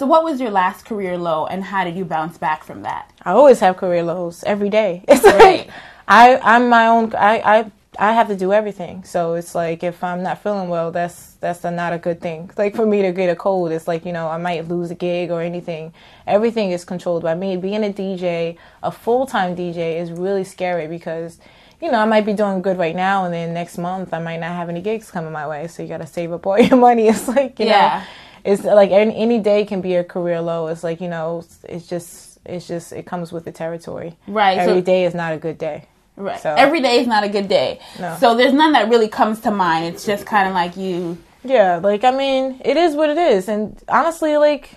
So, 0.00 0.06
what 0.06 0.24
was 0.24 0.40
your 0.40 0.50
last 0.50 0.86
career 0.86 1.18
low, 1.18 1.44
and 1.44 1.62
how 1.62 1.84
did 1.84 1.94
you 1.94 2.06
bounce 2.06 2.38
back 2.38 2.64
from 2.64 2.80
that? 2.84 3.10
I 3.22 3.32
always 3.32 3.60
have 3.60 3.76
career 3.76 4.02
lows 4.02 4.42
every 4.44 4.70
day. 4.70 5.04
It's 5.08 5.22
like 5.22 5.34
Right. 5.34 5.70
I 6.08 6.38
I'm 6.42 6.70
my 6.70 6.86
own. 6.86 7.14
I 7.14 7.34
I 7.54 7.70
I 7.98 8.12
have 8.14 8.28
to 8.28 8.34
do 8.44 8.50
everything. 8.50 9.04
So 9.04 9.34
it's 9.34 9.54
like 9.54 9.84
if 9.84 10.02
I'm 10.02 10.22
not 10.22 10.42
feeling 10.42 10.70
well, 10.70 10.90
that's 10.90 11.34
that's 11.42 11.62
a, 11.66 11.70
not 11.70 11.92
a 11.92 11.98
good 11.98 12.18
thing. 12.22 12.50
Like 12.56 12.74
for 12.74 12.86
me 12.86 13.02
to 13.02 13.12
get 13.12 13.28
a 13.28 13.36
cold, 13.36 13.72
it's 13.72 13.86
like 13.86 14.06
you 14.06 14.12
know 14.12 14.26
I 14.28 14.38
might 14.38 14.66
lose 14.68 14.90
a 14.90 14.94
gig 14.94 15.30
or 15.30 15.42
anything. 15.42 15.92
Everything 16.26 16.70
is 16.70 16.82
controlled 16.86 17.22
by 17.22 17.34
me. 17.34 17.58
Being 17.58 17.84
a 17.84 17.92
DJ, 17.92 18.56
a 18.82 18.90
full 18.90 19.26
time 19.26 19.54
DJ, 19.54 20.00
is 20.00 20.10
really 20.12 20.44
scary 20.44 20.86
because. 20.86 21.36
You 21.82 21.90
know, 21.90 21.98
I 21.98 22.04
might 22.04 22.26
be 22.26 22.34
doing 22.34 22.60
good 22.60 22.76
right 22.76 22.94
now, 22.94 23.24
and 23.24 23.32
then 23.32 23.54
next 23.54 23.78
month 23.78 24.12
I 24.12 24.18
might 24.18 24.36
not 24.44 24.52
have 24.54 24.68
any 24.68 24.82
gigs 24.82 25.10
coming 25.10 25.32
my 25.32 25.46
way. 25.48 25.66
So 25.66 25.82
you 25.82 25.88
got 25.88 26.02
to 26.02 26.06
save 26.06 26.30
up 26.30 26.46
all 26.46 26.58
your 26.68 26.76
money. 26.76 27.08
It's 27.08 27.26
like, 27.26 27.58
you 27.58 27.64
Yeah. 27.64 28.00
know, 28.00 28.04
it's 28.44 28.64
like 28.64 28.90
any, 28.90 29.14
any 29.16 29.38
day 29.38 29.64
can 29.64 29.80
be 29.80 29.94
a 29.96 30.04
career 30.04 30.40
low. 30.40 30.66
It's 30.68 30.82
like 30.84 31.00
you 31.00 31.08
know, 31.08 31.44
it's 31.64 31.86
just 31.86 32.38
it's 32.44 32.66
just 32.66 32.92
it 32.92 33.06
comes 33.06 33.32
with 33.32 33.44
the 33.44 33.52
territory. 33.52 34.16
Right, 34.26 34.56
so- 34.56 34.70
Every 34.70 34.82
day 34.82 35.04
is 35.04 35.14
not 35.14 35.32
a 35.32 35.38
good 35.38 35.58
day. 35.58 35.86
Right. 36.16 36.40
So- 36.40 36.54
Every 36.54 36.80
day 36.80 37.00
is 37.00 37.06
not 37.06 37.24
a 37.24 37.28
good 37.28 37.48
day. 37.48 37.80
No. 37.98 38.16
So 38.20 38.34
there's 38.36 38.52
none 38.52 38.72
that 38.72 38.88
really 38.88 39.08
comes 39.08 39.40
to 39.40 39.50
mind. 39.50 39.86
It's 39.94 40.04
just 40.04 40.26
kind 40.26 40.48
of 40.48 40.54
like 40.54 40.76
you. 40.76 41.16
Yeah, 41.44 41.76
like 41.82 42.04
I 42.04 42.10
mean, 42.10 42.60
it 42.64 42.76
is 42.76 42.94
what 42.94 43.08
it 43.10 43.16
is, 43.18 43.48
and 43.48 43.78
honestly, 43.88 44.36
like 44.36 44.76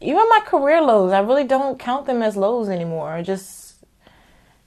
even 0.00 0.22
my 0.28 0.40
career 0.46 0.80
lows, 0.80 1.12
I 1.12 1.18
really 1.20 1.44
don't 1.44 1.78
count 1.78 2.06
them 2.06 2.22
as 2.22 2.36
lows 2.36 2.68
anymore. 2.68 3.08
I 3.10 3.22
Just 3.22 3.67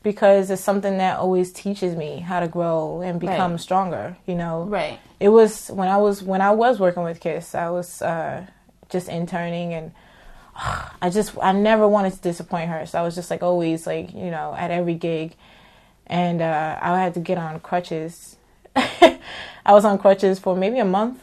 because 0.03 0.49
it's 0.49 0.61
something 0.63 0.97
that 0.97 1.19
always 1.19 1.51
teaches 1.51 1.95
me 1.95 2.19
how 2.19 2.39
to 2.39 2.47
grow 2.47 3.01
and 3.01 3.19
become 3.19 3.51
Right. 3.51 3.59
stronger. 3.59 4.17
You 4.25 4.35
know, 4.35 4.63
Right. 4.63 4.99
it 5.19 5.29
was 5.29 5.69
when 5.69 5.87
I 5.87 5.97
was 5.97 6.23
when 6.23 6.41
I 6.41 6.51
was 6.51 6.79
working 6.79 7.03
with 7.03 7.19
Kiss, 7.19 7.53
I 7.55 7.69
was 7.69 8.01
uh, 8.01 8.45
just 8.89 9.09
interning 9.09 9.73
and 9.73 9.91
I 11.01 11.09
just 11.09 11.37
I 11.41 11.51
never 11.51 11.87
wanted 11.87 12.13
to 12.13 12.21
disappoint 12.21 12.69
her. 12.69 12.85
So 12.85 12.99
I 12.99 13.03
was 13.03 13.15
just 13.15 13.29
like 13.29 13.43
always 13.43 13.85
like, 13.87 14.13
you 14.13 14.31
know, 14.31 14.55
at 14.57 14.71
every 14.71 14.95
gig 14.95 15.35
and 16.07 16.41
uh, 16.41 16.77
I 16.81 16.99
had 17.01 17.13
to 17.13 17.19
get 17.19 17.37
on 17.37 17.59
crutches. 17.59 18.37
I 18.75 19.19
was 19.73 19.85
on 19.85 19.97
crutches 19.99 20.39
for 20.39 20.55
maybe 20.55 20.79
a 20.79 20.85
month. 20.85 21.19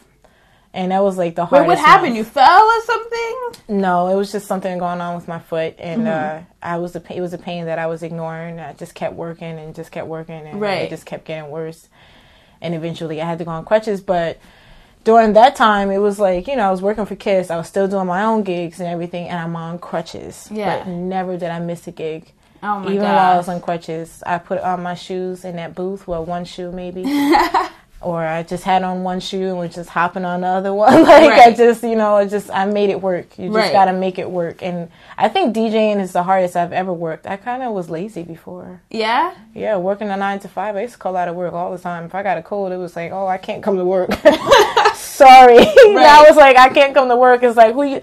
And 0.73 0.91
that 0.91 1.01
was 1.01 1.17
like 1.17 1.35
the 1.35 1.45
hardest. 1.45 1.67
Wait, 1.67 1.75
what 1.75 1.79
happened? 1.79 2.13
month. 2.13 2.17
You 2.17 2.23
fell 2.23 2.61
or 2.63 2.81
something? 2.83 3.35
No, 3.81 4.07
it 4.07 4.15
was 4.15 4.31
just 4.31 4.45
something 4.47 4.77
going 4.77 5.01
on 5.01 5.15
with 5.15 5.27
my 5.27 5.39
foot, 5.39 5.75
and 5.79 6.03
Mm-hmm. 6.03 6.37
uh, 6.37 6.43
I 6.61 6.77
was 6.77 6.95
a, 6.95 7.01
it 7.15 7.21
was 7.21 7.33
a 7.33 7.39
pain 7.39 7.65
that 7.65 7.79
I 7.79 7.87
was 7.87 8.03
ignoring. 8.03 8.59
I 8.59 8.73
just 8.73 8.93
kept 8.93 9.15
working 9.15 9.57
and 9.57 9.73
just 9.73 9.91
kept 9.91 10.05
working, 10.07 10.45
and 10.45 10.61
Right. 10.61 10.83
it 10.83 10.89
just 10.91 11.05
kept 11.07 11.25
getting 11.25 11.49
worse. 11.49 11.87
And 12.61 12.75
eventually, 12.75 13.19
I 13.21 13.25
had 13.25 13.39
to 13.39 13.45
go 13.45 13.51
on 13.51 13.65
crutches. 13.65 13.99
But 14.01 14.37
during 15.05 15.33
that 15.33 15.55
time, 15.55 15.89
it 15.89 15.97
was 15.97 16.19
like 16.19 16.45
you 16.47 16.55
know 16.55 16.67
I 16.67 16.71
was 16.71 16.83
working 16.83 17.05
for 17.07 17.15
Kiss. 17.15 17.49
I 17.49 17.57
was 17.57 17.67
still 17.67 17.87
doing 17.87 18.05
my 18.05 18.23
own 18.23 18.43
gigs 18.43 18.79
and 18.79 18.87
everything, 18.89 19.27
and 19.27 19.39
I'm 19.39 19.55
on 19.55 19.79
crutches. 19.79 20.49
Yeah. 20.51 20.79
But 20.83 20.87
never 20.87 21.35
did 21.35 21.49
I 21.49 21.59
miss 21.59 21.87
a 21.87 21.91
gig. 21.91 22.31
Oh 22.61 22.79
my 22.81 22.91
Even 22.91 23.03
while 23.05 23.33
I 23.33 23.37
was 23.37 23.47
on 23.47 23.59
crutches, 23.61 24.21
I 24.25 24.37
put 24.37 24.59
on 24.59 24.83
my 24.83 24.93
shoes 24.93 25.45
in 25.45 25.55
that 25.55 25.73
booth. 25.73 26.05
Well, 26.07 26.25
one 26.25 26.45
shoe 26.45 26.71
maybe. 26.71 27.03
Or 28.01 28.23
I 28.25 28.43
just 28.43 28.63
had 28.63 28.83
on 28.83 29.03
one 29.03 29.19
shoe 29.19 29.49
and 29.49 29.59
was 29.59 29.75
just 29.75 29.89
hopping 29.89 30.23
on 30.23 30.39
the 30.41 30.47
other 30.47 30.73
one. 30.85 31.03
like 31.03 31.31
I 31.33 31.51
just, 31.51 31.83
you 31.83 31.95
know, 31.97 32.15
I 32.15 32.25
just 32.27 32.49
I 32.49 32.65
made 32.65 32.89
it 32.89 33.01
work. 33.01 33.37
You 33.37 33.47
just 33.47 33.57
Right. 33.57 33.73
gotta 33.73 33.91
make 33.91 34.17
it 34.17 34.29
work. 34.29 34.63
And 34.63 34.89
I 35.17 35.27
think 35.27 35.53
DJing 35.53 35.99
is 35.99 36.13
the 36.13 36.23
hardest 36.23 36.55
I've 36.55 36.71
ever 36.71 36.93
worked. 36.93 37.27
I 37.27 37.35
kind 37.35 37.61
of 37.61 37.73
was 37.73 37.89
lazy 37.89 38.23
before. 38.23 38.81
Yeah. 38.89 39.33
Yeah, 39.53 39.75
working 39.77 40.09
a 40.09 40.15
nine 40.15 40.39
to 40.39 40.47
five, 40.47 40.77
I 40.77 40.81
used 40.83 40.93
to 40.93 40.99
call 40.99 41.17
out 41.17 41.27
of 41.27 41.35
work 41.35 41.53
all 41.53 41.71
the 41.73 41.77
time. 41.77 42.05
If 42.05 42.15
I 42.15 42.23
got 42.23 42.37
a 42.37 42.41
cold, 42.41 42.71
it 42.71 42.77
was 42.77 42.95
like, 42.95 43.11
oh, 43.11 43.27
I 43.27 43.37
can't 43.37 43.61
come 43.61 43.75
to 43.77 43.83
work. 43.85 44.09
Sorry. 44.93 45.57
now 45.57 46.23
it's 46.23 46.37
like 46.37 46.55
I 46.57 46.69
can't 46.69 46.93
come 46.93 47.09
to 47.09 47.17
work. 47.17 47.43
It's 47.43 47.57
like 47.57 47.73
who 47.73 47.83
you 47.83 48.01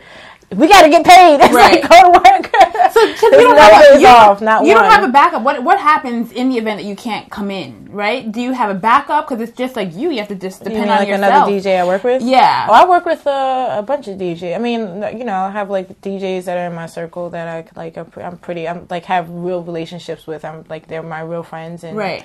we 0.54 0.68
got 0.68 0.82
to 0.82 0.88
get 0.88 1.04
paid. 1.04 1.40
It's 1.42 1.52
Right. 1.54 1.80
like 1.82 1.90
go 1.90 2.02
to 2.02 2.18
work. 2.18 2.46
So, 2.92 3.06
because 3.06 3.22
you 3.32 3.40
don't 3.40 3.58
have 3.58 3.96
a, 3.96 4.00
you, 4.00 4.06
off, 4.06 4.40
not 4.40 4.64
you 4.64 4.72
don't 4.74 4.84
have 4.84 5.02
a 5.02 5.08
backup. 5.12 5.42
What 5.42 5.62
what 5.64 5.78
happens 5.80 6.30
in 6.32 6.50
the 6.50 6.56
event 6.58 6.80
that 6.80 6.86
you 6.86 6.94
can't 6.96 7.28
come 7.30 7.50
in? 7.50 7.88
Right? 7.90 8.30
Do 8.30 8.40
you 8.40 8.52
have 8.52 8.70
a 8.70 8.74
backup? 8.78 9.28
Because 9.28 9.48
it's 9.48 9.56
just 9.58 9.74
like 9.74 9.94
you. 9.94 10.10
You 10.10 10.18
have 10.18 10.28
to 10.28 10.34
just 10.36 10.60
You 10.62 10.70
depend 10.70 10.86
know, 10.86 10.92
on 10.92 10.98
like 11.00 11.08
yourself. 11.08 11.48
another 11.48 11.50
DJ 11.52 11.80
I 11.80 11.84
work 11.86 12.04
with. 12.04 12.22
Yeah. 12.22 12.66
Oh, 12.68 12.72
I 12.72 12.88
work 12.88 13.04
with 13.06 13.26
uh, 13.26 13.76
a 13.78 13.82
bunch 13.82 14.06
of 14.08 14.18
DJ. 14.18 14.54
I 14.54 14.58
mean, 14.58 14.80
you 15.18 15.24
know, 15.24 15.34
I 15.34 15.50
have 15.50 15.68
like 15.70 16.00
DJs 16.00 16.44
that 16.44 16.56
are 16.58 16.66
in 16.66 16.74
my 16.74 16.86
circle 16.86 17.28
that 17.30 17.48
I 17.48 17.66
like. 17.78 17.96
I'm, 17.96 18.10
I'm 18.16 18.38
pretty. 18.38 18.68
I'm 18.68 18.86
like 18.88 19.04
have 19.06 19.28
real 19.28 19.62
relationships 19.62 20.26
with. 20.26 20.44
I'm 20.44 20.64
like 20.68 20.86
they're 20.88 21.02
my 21.02 21.20
real 21.20 21.42
friends 21.42 21.82
and 21.84 21.96
Right. 21.96 22.24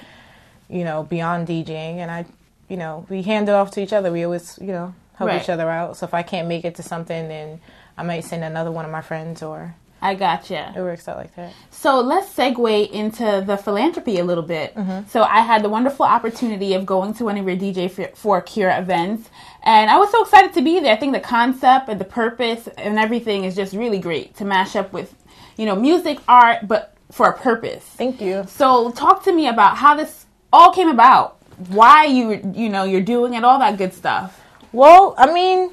you 0.69 0.83
know 0.83 1.03
beyond 1.03 1.47
DJing. 1.47 1.95
And 1.97 2.11
I, 2.11 2.25
you 2.69 2.77
know, 2.77 3.05
we 3.09 3.23
hand 3.23 3.49
it 3.49 3.53
off 3.53 3.71
to 3.71 3.81
each 3.81 3.93
other. 3.93 4.11
We 4.11 4.23
always 4.23 4.57
you 4.61 4.67
know 4.77 4.93
help 5.15 5.29
Right. 5.29 5.41
each 5.41 5.49
other 5.49 5.69
out. 5.69 5.97
So 5.97 6.05
if 6.05 6.13
I 6.13 6.21
can't 6.23 6.47
make 6.47 6.65
it 6.65 6.75
to 6.75 6.83
something, 6.83 7.27
then 7.27 7.59
I 7.97 8.03
might 8.03 8.21
send 8.21 8.43
another 8.43 8.71
one 8.71 8.85
of 8.85 8.91
my 8.91 9.01
friends, 9.01 9.43
or 9.43 9.75
I 10.01 10.15
gotcha. 10.15 10.73
it 10.75 10.81
works 10.81 11.07
out 11.07 11.17
like 11.17 11.35
that. 11.35 11.53
So 11.69 12.01
let's 12.01 12.33
segue 12.33 12.89
into 12.89 13.43
the 13.45 13.57
philanthropy 13.57 14.17
a 14.17 14.23
little 14.23 14.43
bit. 14.43 14.73
Mm-hmm. 14.75 15.07
So 15.07 15.23
I 15.23 15.41
had 15.41 15.63
the 15.63 15.69
wonderful 15.69 16.05
opportunity 16.05 16.73
of 16.73 16.85
going 16.85 17.13
to 17.15 17.25
one 17.25 17.37
of 17.37 17.45
your 17.45 17.55
DJ 17.55 17.89
for, 17.89 18.07
for 18.15 18.41
Cure 18.41 18.71
events, 18.71 19.29
and 19.63 19.91
I 19.91 19.97
was 19.97 20.09
so 20.09 20.23
excited 20.23 20.53
to 20.53 20.61
be 20.61 20.79
there. 20.79 20.93
I 20.93 20.97
think 20.97 21.13
the 21.13 21.19
concept 21.19 21.87
and 21.89 21.99
the 21.99 22.05
purpose 22.05 22.67
and 22.77 22.97
everything 22.97 23.43
is 23.43 23.55
just 23.55 23.73
really 23.73 23.99
great 23.99 24.35
to 24.37 24.45
mash 24.45 24.75
up 24.75 24.91
with, 24.91 25.13
you 25.57 25.65
know, 25.65 25.75
music, 25.75 26.17
art, 26.27 26.67
but 26.67 26.95
for 27.11 27.27
a 27.27 27.37
purpose. 27.37 27.83
Thank 27.83 28.21
you. 28.21 28.45
So 28.47 28.91
talk 28.91 29.23
to 29.25 29.31
me 29.31 29.47
about 29.47 29.77
how 29.77 29.95
this 29.95 30.25
all 30.51 30.73
came 30.73 30.89
about, 30.89 31.37
why 31.69 32.05
you 32.05 32.41
you 32.55 32.69
know 32.69 32.83
you're 32.83 33.01
doing 33.01 33.33
it, 33.35 33.43
all 33.43 33.59
that 33.59 33.77
good 33.77 33.93
stuff. 33.93 34.39
Well, 34.71 35.13
I 35.17 35.31
mean, 35.31 35.71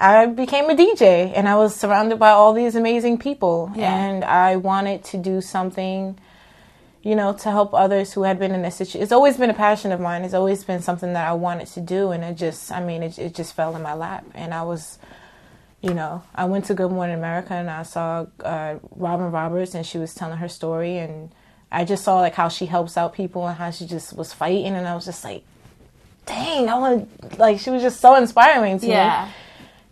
I 0.00 0.24
became 0.26 0.70
a 0.70 0.74
DJ 0.74 1.30
and 1.36 1.46
I 1.46 1.56
was 1.56 1.76
surrounded 1.76 2.18
by 2.18 2.30
all 2.30 2.54
these 2.54 2.74
amazing 2.74 3.18
people. 3.18 3.70
Yeah. 3.76 3.94
And 3.94 4.24
I 4.24 4.56
wanted 4.56 5.04
to 5.04 5.18
do 5.18 5.42
something, 5.42 6.18
you 7.02 7.14
know, 7.14 7.34
to 7.34 7.50
help 7.50 7.74
others 7.74 8.14
who 8.14 8.22
had 8.22 8.38
been 8.38 8.52
in 8.52 8.62
this 8.62 8.76
situation. 8.76 9.02
It's 9.02 9.12
always 9.12 9.36
been 9.36 9.50
a 9.50 9.54
passion 9.54 9.92
of 9.92 10.00
mine. 10.00 10.24
It's 10.24 10.32
always 10.32 10.64
been 10.64 10.80
something 10.80 11.12
that 11.12 11.28
I 11.28 11.34
wanted 11.34 11.66
to 11.68 11.82
do. 11.82 12.12
And 12.12 12.24
it 12.24 12.38
just, 12.38 12.72
I 12.72 12.82
mean, 12.82 13.02
it, 13.02 13.18
it 13.18 13.34
just 13.34 13.54
fell 13.54 13.76
in 13.76 13.82
my 13.82 13.92
lap. 13.92 14.24
And 14.34 14.54
I 14.54 14.62
was, 14.62 14.98
you 15.82 15.92
know, 15.92 16.22
I 16.34 16.46
went 16.46 16.64
to 16.66 16.74
Good 16.74 16.90
Morning 16.90 17.16
America 17.16 17.52
and 17.52 17.68
I 17.68 17.82
saw 17.82 18.24
uh, 18.42 18.76
Robin 18.96 19.30
Roberts 19.30 19.74
and 19.74 19.84
she 19.84 19.98
was 19.98 20.14
telling 20.14 20.38
her 20.38 20.48
story. 20.48 20.96
And 20.96 21.30
I 21.70 21.84
just 21.84 22.04
saw 22.04 22.20
like 22.20 22.34
how 22.34 22.48
she 22.48 22.64
helps 22.64 22.96
out 22.96 23.12
people 23.12 23.46
and 23.46 23.58
how 23.58 23.70
she 23.70 23.84
just 23.86 24.14
was 24.14 24.32
fighting. 24.32 24.72
And 24.72 24.88
I 24.88 24.94
was 24.94 25.04
just 25.04 25.24
like, 25.24 25.44
dang, 26.24 26.70
I 26.70 26.78
want 26.78 27.20
to, 27.20 27.36
like, 27.36 27.58
she 27.58 27.68
was 27.68 27.82
just 27.82 28.00
so 28.00 28.14
inspiring 28.14 28.78
to 28.80 28.86
me. 28.86 28.92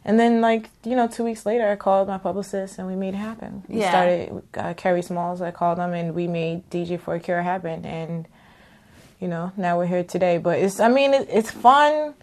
And 0.08 0.18
then, 0.18 0.40
like, 0.40 0.70
you 0.84 0.96
know, 0.96 1.06
two 1.06 1.22
weeks 1.22 1.44
later, 1.44 1.68
I 1.68 1.76
called 1.76 2.08
my 2.08 2.16
publicist 2.16 2.78
and 2.78 2.88
we 2.88 2.96
made 2.96 3.12
it 3.12 3.18
happen. 3.18 3.62
We 3.68 3.80
Yeah. 3.80 3.90
started, 3.90 4.42
uh, 4.56 4.72
Kerry 4.72 5.02
Smalls, 5.02 5.42
I 5.42 5.50
called 5.50 5.76
them 5.76 5.92
and 5.92 6.14
we 6.14 6.26
made 6.26 6.68
DJ 6.70 6.96
for 6.96 7.14
a 7.14 7.20
Cure 7.20 7.42
happen. 7.42 7.84
And, 7.84 8.26
you 9.20 9.28
know, 9.28 9.52
now 9.58 9.76
we're 9.76 9.84
here 9.84 10.02
today. 10.02 10.38
But 10.38 10.60
it's, 10.60 10.80
I 10.80 10.88
mean, 10.88 11.12
it, 11.12 11.28
it's 11.30 11.50
fun. 11.50 12.14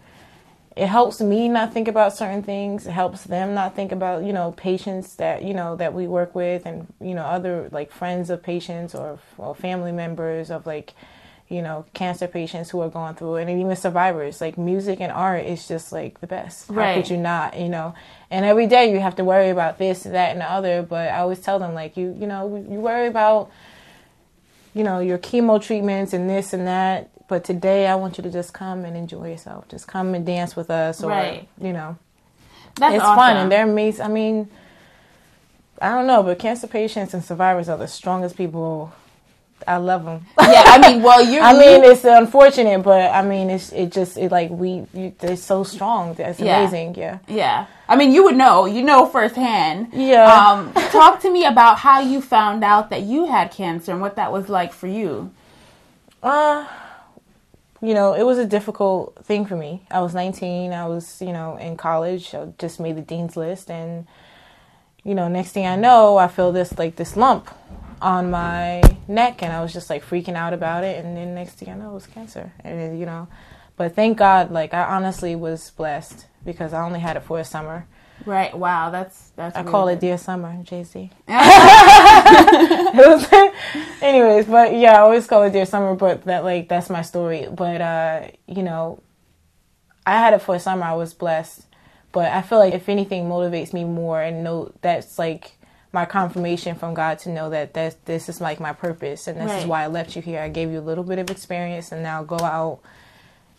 It 0.74 0.88
helps 0.88 1.20
me 1.20 1.48
not 1.48 1.72
think 1.72 1.86
about 1.86 2.12
certain 2.16 2.42
things. 2.42 2.88
It 2.88 2.90
helps 2.90 3.22
them 3.22 3.54
not 3.54 3.76
think 3.76 3.92
about, 3.92 4.24
you 4.24 4.32
know, 4.32 4.50
patients 4.56 5.14
that, 5.14 5.44
you 5.44 5.54
know, 5.54 5.76
that 5.76 5.94
we 5.94 6.08
work 6.08 6.34
with 6.34 6.66
and, 6.66 6.88
you 7.00 7.14
know, 7.14 7.22
other, 7.22 7.68
like, 7.70 7.92
friends 7.92 8.30
of 8.30 8.42
patients 8.42 8.96
or, 8.96 9.20
or 9.38 9.54
family 9.54 9.92
members 9.92 10.50
of, 10.50 10.66
like, 10.66 10.92
you 11.48 11.62
know, 11.62 11.84
cancer 11.94 12.26
patients 12.26 12.70
who 12.70 12.80
are 12.80 12.88
going 12.88 13.14
through 13.14 13.36
it, 13.36 13.48
and 13.48 13.60
even 13.60 13.76
survivors. 13.76 14.40
Like 14.40 14.58
music 14.58 15.00
and 15.00 15.12
art 15.12 15.44
is 15.46 15.68
just 15.68 15.92
like 15.92 16.20
the 16.20 16.26
best. 16.26 16.68
How 16.68 16.74
Right. 16.74 16.94
could 16.94 17.10
you 17.10 17.16
not? 17.16 17.56
You 17.58 17.68
know, 17.68 17.94
and 18.30 18.44
every 18.44 18.66
day 18.66 18.90
you 18.92 18.98
have 19.00 19.16
to 19.16 19.24
worry 19.24 19.50
about 19.50 19.78
this, 19.78 20.02
that, 20.02 20.32
and 20.32 20.40
the 20.40 20.50
other. 20.50 20.82
But 20.82 21.08
I 21.10 21.18
always 21.18 21.38
tell 21.40 21.58
them 21.58 21.74
like 21.74 21.96
you, 21.96 22.16
you 22.18 22.26
know, 22.26 22.56
you 22.68 22.80
worry 22.80 23.06
about, 23.06 23.50
you 24.74 24.82
know, 24.84 24.98
your 24.98 25.18
chemo 25.18 25.62
treatments 25.62 26.12
and 26.12 26.28
this 26.28 26.52
and 26.52 26.66
that. 26.66 27.10
But 27.28 27.44
today 27.44 27.86
I 27.86 27.94
want 27.96 28.18
you 28.18 28.22
to 28.24 28.30
just 28.30 28.52
come 28.52 28.84
and 28.84 28.96
enjoy 28.96 29.30
yourself. 29.30 29.68
Just 29.68 29.86
come 29.88 30.14
and 30.14 30.24
dance 30.26 30.54
with 30.56 30.70
us, 30.70 31.02
or 31.02 31.10
Right. 31.10 31.48
you 31.60 31.72
know, 31.72 31.96
That's 32.76 32.96
it's 32.96 33.04
awesome. 33.04 33.16
fun 33.16 33.36
and 33.36 33.52
they're 33.52 33.64
amazing. 33.64 34.04
I 34.04 34.08
mean, 34.08 34.48
I 35.80 35.90
don't 35.90 36.06
know, 36.06 36.22
but 36.22 36.38
cancer 36.38 36.66
patients 36.66 37.14
and 37.14 37.24
survivors 37.24 37.68
are 37.68 37.76
the 37.78 37.88
strongest 37.88 38.36
people. 38.36 38.92
I 39.66 39.76
love 39.78 40.04
them. 40.04 40.26
yeah, 40.40 40.62
I 40.66 40.78
mean, 40.78 41.02
well, 41.02 41.22
you. 41.32 41.40
I 41.40 41.52
mean, 41.52 41.82
it's 41.84 42.04
unfortunate, 42.04 42.82
but 42.82 43.10
I 43.10 43.22
mean, 43.22 43.50
it's 43.50 43.72
it 43.72 43.90
just 43.92 44.16
it 44.16 44.30
like 44.30 44.50
we 44.50 44.86
you, 44.94 45.14
they're 45.18 45.36
so 45.36 45.64
strong. 45.64 46.14
It's 46.18 46.40
Yeah. 46.40 46.58
amazing. 46.60 46.94
Yeah. 46.94 47.18
Yeah. 47.28 47.66
I 47.88 47.96
mean, 47.96 48.12
you 48.12 48.24
would 48.24 48.36
know. 48.36 48.66
You 48.66 48.82
know 48.82 49.06
firsthand. 49.06 49.88
Yeah. 49.92 50.24
Um, 50.32 50.72
talk 50.90 51.20
to 51.20 51.30
me 51.30 51.44
about 51.46 51.78
how 51.78 52.00
you 52.00 52.20
found 52.20 52.64
out 52.64 52.90
that 52.90 53.02
you 53.02 53.26
had 53.26 53.50
cancer 53.50 53.92
and 53.92 54.00
what 54.00 54.16
that 54.16 54.30
was 54.32 54.48
like 54.48 54.72
for 54.72 54.86
you. 54.88 55.30
Uh, 56.22 56.66
you 57.82 57.92
know, 57.94 58.14
it 58.14 58.22
was 58.24 58.38
a 58.38 58.46
difficult 58.46 59.14
thing 59.24 59.44
for 59.46 59.56
me. 59.56 59.82
I 59.90 60.00
was 60.00 60.14
19. 60.14 60.72
I 60.72 60.86
was, 60.86 61.20
you 61.20 61.32
know, 61.32 61.56
in 61.56 61.76
college. 61.76 62.34
I 62.34 62.46
just 62.58 62.80
made 62.80 62.96
the 62.96 63.02
dean's 63.02 63.36
list, 63.36 63.70
and 63.70 64.06
you 65.04 65.14
know, 65.14 65.28
next 65.28 65.52
thing 65.52 65.66
I 65.66 65.76
know, 65.76 66.16
I 66.16 66.26
feel 66.28 66.52
this 66.52 66.76
like 66.78 66.96
this 66.96 67.16
lump 67.16 67.48
on 68.00 68.30
my 68.30 68.82
neck, 69.08 69.42
and 69.42 69.52
I 69.52 69.62
was 69.62 69.72
just 69.72 69.90
like 69.90 70.04
freaking 70.04 70.34
out 70.34 70.52
about 70.52 70.84
it. 70.84 71.04
And 71.04 71.16
then 71.16 71.34
next 71.34 71.54
thing 71.54 71.68
I 71.68 71.74
know, 71.74 71.90
it 71.90 71.94
was 71.94 72.06
cancer, 72.06 72.52
and 72.64 72.98
you 72.98 73.06
know, 73.06 73.28
but 73.76 73.94
thank 73.94 74.18
God, 74.18 74.50
like 74.50 74.74
I 74.74 74.84
honestly 74.84 75.36
was 75.36 75.70
blessed 75.70 76.26
because 76.44 76.72
I 76.72 76.82
only 76.84 77.00
had 77.00 77.16
it 77.16 77.22
for 77.22 77.38
a 77.38 77.44
summer. 77.44 77.86
Right. 78.24 78.56
Wow. 78.56 78.90
That's 78.90 79.30
that's. 79.36 79.56
I 79.56 79.60
really 79.60 79.70
call 79.70 79.88
it. 79.88 80.00
Dear 80.00 80.16
Summer, 80.16 80.56
Jay 80.62 80.84
Z. 80.84 81.10
anyways, 84.02 84.46
but 84.46 84.74
yeah, 84.74 84.92
I 84.96 85.00
always 85.00 85.26
call 85.26 85.42
it 85.42 85.50
Dear 85.50 85.66
Summer, 85.66 85.94
but 85.94 86.24
that 86.24 86.42
like 86.44 86.68
that's 86.68 86.88
my 86.88 87.02
story. 87.02 87.46
But 87.50 87.80
uh, 87.80 88.28
you 88.46 88.62
know, 88.62 89.02
I 90.06 90.12
had 90.12 90.32
it 90.34 90.40
for 90.40 90.54
a 90.54 90.60
summer. 90.60 90.84
I 90.84 90.94
was 90.94 91.12
blessed, 91.12 91.66
but 92.12 92.32
I 92.32 92.40
feel 92.40 92.58
like 92.58 92.72
if 92.72 92.88
anything 92.88 93.28
motivates 93.28 93.74
me 93.74 93.84
more 93.84 94.22
and 94.22 94.42
know 94.42 94.72
that's 94.80 95.18
like 95.18 95.55
my 95.96 96.04
confirmation 96.04 96.74
from 96.76 96.92
God 96.92 97.18
to 97.20 97.30
know 97.30 97.48
that 97.48 97.72
that 97.72 98.04
this 98.04 98.28
is 98.28 98.38
like 98.38 98.60
my 98.60 98.74
purpose 98.74 99.26
and 99.26 99.40
this 99.40 99.62
is 99.62 99.66
why 99.66 99.82
I 99.82 99.86
left 99.86 100.14
you 100.14 100.20
here. 100.20 100.42
I 100.42 100.50
gave 100.50 100.70
you 100.70 100.78
a 100.78 100.86
little 100.90 101.04
bit 101.04 101.18
of 101.18 101.30
experience 101.30 101.90
and 101.90 102.02
now 102.02 102.22
go 102.22 102.38
out 102.38 102.80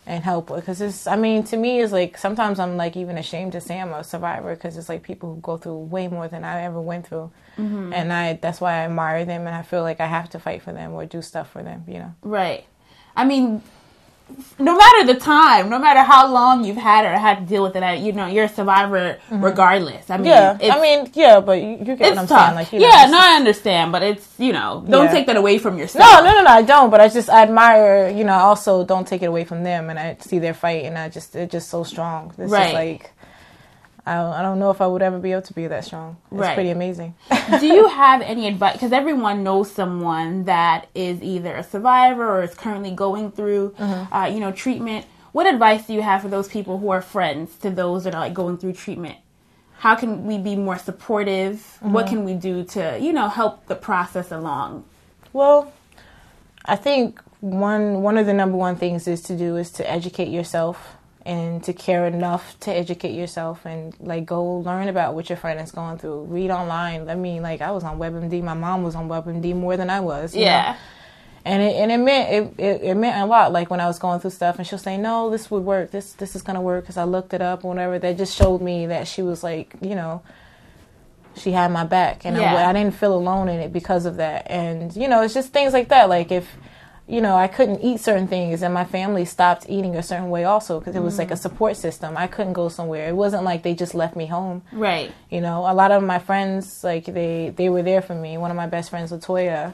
and 0.06 0.22
help. 0.22 0.46
Because 0.54 0.80
it's 0.80 1.08
i 1.08 1.16
mean 1.16 1.42
to 1.44 1.56
me 1.56 1.80
it's 1.80 1.92
like 1.92 2.16
sometimes 2.16 2.60
i'm 2.60 2.76
like 2.76 2.96
even 2.96 3.18
ashamed 3.18 3.52
to 3.52 3.60
say 3.60 3.80
i'm 3.80 3.92
a 3.92 4.04
survivor 4.04 4.54
because 4.54 4.76
it's 4.78 4.88
like 4.88 5.02
people 5.02 5.34
who 5.34 5.40
go 5.40 5.56
through 5.56 5.78
way 5.96 6.06
more 6.06 6.28
than 6.28 6.44
i 6.44 6.62
ever 6.62 6.80
went 6.80 7.08
through. 7.08 7.28
Mm-hmm. 7.58 7.92
And 7.92 8.12
i 8.12 8.34
that's 8.34 8.60
why 8.60 8.74
i 8.74 8.80
admire 8.84 9.24
them 9.24 9.48
and 9.48 9.56
i 9.56 9.62
feel 9.62 9.82
like 9.82 10.00
i 10.00 10.06
have 10.06 10.30
to 10.30 10.38
fight 10.38 10.62
for 10.62 10.72
them 10.72 10.92
or 10.92 11.06
do 11.06 11.20
stuff 11.20 11.50
for 11.50 11.64
them 11.64 11.82
you 11.88 11.98
know? 12.02 12.14
Right. 12.22 12.64
I 13.16 13.24
mean, 13.24 13.62
no 14.58 14.76
matter 14.76 15.12
the 15.12 15.18
time, 15.18 15.68
no 15.70 15.78
matter 15.78 16.00
how 16.02 16.26
long 16.32 16.64
you've 16.64 16.76
had 16.76 17.04
it 17.04 17.08
or 17.08 17.18
had 17.18 17.38
to 17.40 17.44
deal 17.46 17.62
with 17.62 17.76
it, 17.76 17.82
I- 17.82 17.94
you 17.94 18.12
know, 18.12 18.26
you're 18.26 18.44
a 18.44 18.48
survivor 18.48 19.18
regardless. 19.30 20.10
I 20.10 20.16
mean, 20.16 20.26
Mm-hmm. 20.32 20.62
yeah 20.64 20.74
i 20.76 20.80
mean 20.80 21.10
yeah 21.14 21.40
but 21.40 21.60
you, 21.62 21.70
you 21.86 21.96
get 21.96 22.10
what 22.10 22.18
i'm 22.18 22.26
tough. 22.26 22.46
saying 22.46 22.54
like 22.54 22.72
you 22.72 22.80
yeah, 22.80 23.04
it's 23.04 23.12
no, 23.12 23.18
I 23.20 23.36
understand, 23.36 23.92
but 23.92 24.02
it's 24.02 24.26
you 24.38 24.52
know, 24.52 24.84
don't 24.88 25.06
Yeah. 25.06 25.12
take 25.12 25.26
that 25.26 25.36
away 25.36 25.58
from 25.58 25.78
yourself. 25.78 26.04
No, 26.04 26.24
no, 26.24 26.30
no, 26.36 26.42
no, 26.42 26.50
I 26.50 26.62
don't. 26.62 26.90
But 26.90 27.00
I 27.00 27.08
just 27.08 27.28
I 27.30 27.42
admire, 27.42 28.08
you 28.10 28.24
know. 28.24 28.34
Also 28.34 28.84
don't 28.84 29.06
take 29.06 29.22
it 29.22 29.26
away 29.26 29.44
from 29.44 29.62
them, 29.64 29.90
and 29.90 29.98
I 29.98 30.16
see 30.20 30.38
their 30.38 30.54
fight, 30.54 30.84
and 30.84 30.96
I 30.98 31.08
just 31.08 31.32
they're 31.32 31.46
just 31.46 31.68
so 31.70 31.82
strong. 31.84 32.32
It's 32.38 32.50
Right. 32.50 32.62
just 32.64 32.74
like 32.74 33.10
I 34.08 34.14
don't, 34.14 34.32
I 34.32 34.42
don't 34.42 34.58
know 34.58 34.70
if 34.70 34.80
I 34.80 34.86
would 34.86 35.02
ever 35.02 35.18
be 35.18 35.32
able 35.32 35.42
to 35.42 35.52
be 35.54 35.66
that 35.66 35.84
strong. 35.84 36.16
It's 36.30 36.40
Right. 36.40 36.54
pretty 36.54 36.70
amazing. 36.70 37.14
Do 37.60 37.66
you 37.66 37.88
have 38.02 38.20
any 38.22 38.46
advice? 38.48 38.72
Because 38.74 38.92
everyone 38.92 39.42
knows 39.42 39.70
someone 39.70 40.44
that 40.44 40.86
is 40.94 41.22
either 41.22 41.54
a 41.54 41.62
survivor 41.62 42.26
or 42.28 42.42
is 42.42 42.54
currently 42.54 42.90
going 42.92 43.30
through, 43.32 43.74
Mm-hmm. 43.78 44.12
uh, 44.14 44.26
you 44.26 44.40
know, 44.40 44.52
treatment. 44.52 45.06
What 45.32 45.46
advice 45.46 45.86
do 45.86 45.92
you 45.92 46.02
have 46.02 46.22
for 46.22 46.28
those 46.28 46.48
people 46.48 46.78
who 46.78 46.88
are 46.90 47.02
friends 47.02 47.54
to 47.58 47.70
those 47.70 48.04
that 48.04 48.14
are 48.14 48.20
like 48.20 48.34
going 48.34 48.56
through 48.58 48.72
treatment? 48.74 49.16
How 49.78 49.94
can 49.94 50.26
we 50.26 50.38
be 50.38 50.56
more 50.56 50.78
supportive? 50.78 51.76
What 51.80 52.06
Mm-hmm. 52.06 52.14
can 52.16 52.24
we 52.24 52.34
do 52.34 52.64
to, 52.64 52.98
you 53.00 53.12
know, 53.12 53.28
help 53.28 53.66
the 53.66 53.76
process 53.76 54.32
along? 54.32 54.84
Well, 55.32 55.72
I 56.64 56.76
think 56.76 57.20
one 57.40 58.02
one 58.02 58.18
of 58.18 58.26
the 58.26 58.32
number 58.34 58.56
one 58.56 58.74
things 58.76 59.06
is 59.06 59.22
to 59.22 59.36
do 59.36 59.56
is 59.56 59.70
to 59.72 59.88
educate 59.88 60.28
yourself 60.28 60.96
and 61.28 61.62
to 61.64 61.72
care 61.74 62.06
enough 62.06 62.58
to 62.60 62.70
educate 62.72 63.12
yourself 63.12 63.66
and 63.66 63.94
like 64.00 64.24
go 64.24 64.42
learn 64.68 64.88
about 64.88 65.14
what 65.14 65.28
your 65.28 65.36
friend 65.36 65.60
is 65.60 65.70
going 65.70 65.98
through. 65.98 66.22
Read 66.24 66.50
online. 66.50 67.08
I 67.08 67.14
mean, 67.14 67.42
like 67.42 67.60
I 67.60 67.70
was 67.70 67.84
on 67.84 67.98
WebMD. 67.98 68.42
My 68.42 68.54
mom 68.54 68.82
was 68.82 68.94
on 68.96 69.08
WebMD 69.08 69.54
more 69.54 69.76
than 69.76 69.90
I 69.90 70.00
was. 70.00 70.34
you 70.34 70.44
know? 70.72 70.76
and 71.44 71.62
it 71.62 71.76
and 71.76 71.92
it 71.92 71.98
meant 71.98 72.26
it, 72.58 72.64
it, 72.68 72.82
it 72.82 72.94
meant 72.96 73.16
a 73.22 73.26
lot. 73.26 73.52
Like 73.52 73.70
when 73.70 73.80
I 73.80 73.86
was 73.86 73.98
going 73.98 74.20
through 74.20 74.30
stuff, 74.30 74.56
and 74.58 74.66
she'll 74.66 74.78
say, 74.78 74.96
"No, 74.96 75.30
this 75.30 75.50
would 75.50 75.64
work. 75.64 75.90
This 75.90 76.14
this 76.14 76.34
is 76.34 76.42
gonna 76.42 76.60
work." 76.62 76.82
Because 76.84 76.96
I 76.96 77.04
looked 77.04 77.32
it 77.34 77.42
up 77.42 77.64
or 77.64 77.68
whatever. 77.68 77.98
That 77.98 78.16
just 78.18 78.34
showed 78.36 78.60
me 78.62 78.86
that 78.86 79.06
she 79.06 79.22
was 79.22 79.42
like, 79.44 79.74
you 79.80 79.94
know, 79.94 80.22
she 81.36 81.52
had 81.52 81.70
my 81.70 81.84
back, 81.84 82.24
and 82.24 82.36
Yeah. 82.36 82.54
I, 82.54 82.70
I 82.70 82.72
didn't 82.72 82.94
feel 82.94 83.14
alone 83.14 83.48
in 83.48 83.60
it 83.60 83.72
because 83.72 84.04
of 84.06 84.16
that. 84.16 84.50
And 84.50 84.94
you 84.96 85.08
know, 85.08 85.22
it's 85.22 85.34
just 85.34 85.52
things 85.52 85.72
like 85.72 85.88
that. 85.90 86.08
Like 86.08 86.32
if 86.32 86.46
you 87.08 87.22
know, 87.22 87.36
I 87.36 87.48
couldn't 87.48 87.80
eat 87.80 88.00
certain 88.00 88.28
things, 88.28 88.62
and 88.62 88.74
my 88.74 88.84
family 88.84 89.24
stopped 89.24 89.64
eating 89.66 89.96
a 89.96 90.02
certain 90.02 90.28
way 90.28 90.44
also 90.44 90.78
because 90.78 90.94
it 90.94 91.02
was 91.02 91.16
like 91.16 91.30
a 91.30 91.34
mm. 91.34 91.38
support 91.38 91.76
system. 91.76 92.18
I 92.18 92.26
couldn't 92.26 92.52
go 92.52 92.68
somewhere. 92.68 93.08
It 93.08 93.16
wasn't 93.16 93.44
like 93.44 93.62
they 93.62 93.74
just 93.74 93.94
left 93.94 94.14
me 94.14 94.26
home. 94.26 94.62
Right. 94.72 95.10
You 95.30 95.40
know, 95.40 95.60
a 95.60 95.72
lot 95.72 95.90
of 95.90 96.02
my 96.02 96.18
friends, 96.18 96.84
like 96.84 97.06
they 97.06 97.54
they 97.56 97.70
were 97.70 97.82
there 97.82 98.02
for 98.02 98.14
me. 98.14 98.36
One 98.36 98.50
of 98.50 98.58
my 98.58 98.66
best 98.66 98.90
friends, 98.90 99.10
Latoya, 99.10 99.72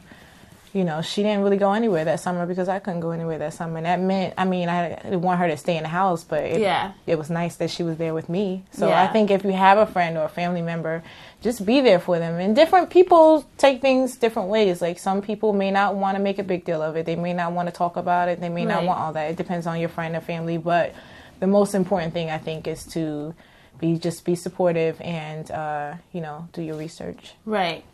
you 0.74 0.82
know, 0.84 1.00
she 1.02 1.22
didn't 1.22 1.44
really 1.44 1.56
go 1.56 1.72
anywhere 1.72 2.04
that 2.04 2.18
summer 2.18 2.46
because 2.46 2.68
I 2.68 2.80
couldn't 2.80 2.98
go 2.98 3.12
anywhere 3.12 3.38
that 3.38 3.54
summer. 3.54 3.76
And 3.76 3.86
that 3.86 4.00
meant, 4.00 4.34
I 4.36 4.44
mean, 4.44 4.68
I 4.68 4.88
didn't 4.96 5.22
want 5.22 5.38
her 5.38 5.46
to 5.46 5.56
stay 5.56 5.76
in 5.76 5.84
the 5.84 5.88
house, 5.88 6.24
but 6.24 6.42
it, 6.42 6.60
Yeah. 6.60 6.92
it 7.06 7.16
was 7.16 7.30
nice 7.30 7.54
that 7.56 7.70
she 7.70 7.84
was 7.84 7.96
there 7.96 8.12
with 8.12 8.28
me. 8.28 8.64
So 8.72 8.88
Yeah. 8.88 9.00
I 9.00 9.06
think 9.06 9.30
if 9.30 9.44
you 9.44 9.52
have 9.52 9.78
a 9.78 9.86
friend 9.86 10.18
or 10.18 10.24
a 10.24 10.28
family 10.28 10.62
member, 10.62 11.04
just 11.42 11.64
be 11.64 11.80
there 11.80 12.00
for 12.00 12.18
them. 12.18 12.40
And 12.40 12.56
different 12.56 12.90
people 12.90 13.44
take 13.56 13.80
things 13.82 14.16
different 14.16 14.48
ways. 14.48 14.82
Like 14.82 14.98
some 14.98 15.22
people 15.22 15.52
may 15.52 15.70
not 15.70 15.94
want 15.94 16.16
to 16.16 16.22
make 16.22 16.40
a 16.40 16.42
big 16.42 16.64
deal 16.64 16.82
of 16.82 16.96
it. 16.96 17.06
They 17.06 17.14
may 17.16 17.34
not 17.34 17.52
want 17.52 17.68
to 17.68 17.72
talk 17.72 17.96
about 17.96 18.28
it. 18.28 18.40
They 18.40 18.48
may 18.48 18.64
not 18.64 18.82
want 18.84 18.98
all 18.98 19.12
that. 19.12 19.30
It 19.30 19.36
depends 19.36 19.68
on 19.68 19.78
your 19.78 19.88
friend 19.90 20.16
or 20.16 20.20
family. 20.20 20.58
But 20.58 20.92
the 21.38 21.46
most 21.46 21.74
important 21.76 22.12
thing 22.14 22.30
I 22.30 22.38
think 22.38 22.66
is 22.66 22.84
to 22.86 23.32
be 23.78 23.96
just 23.98 24.24
be 24.24 24.34
supportive 24.34 25.00
and 25.00 25.48
uh, 25.52 25.94
you 26.12 26.20
know 26.20 26.48
do 26.52 26.62
your 26.62 26.76
research. 26.76 27.34
Right. 27.44 27.84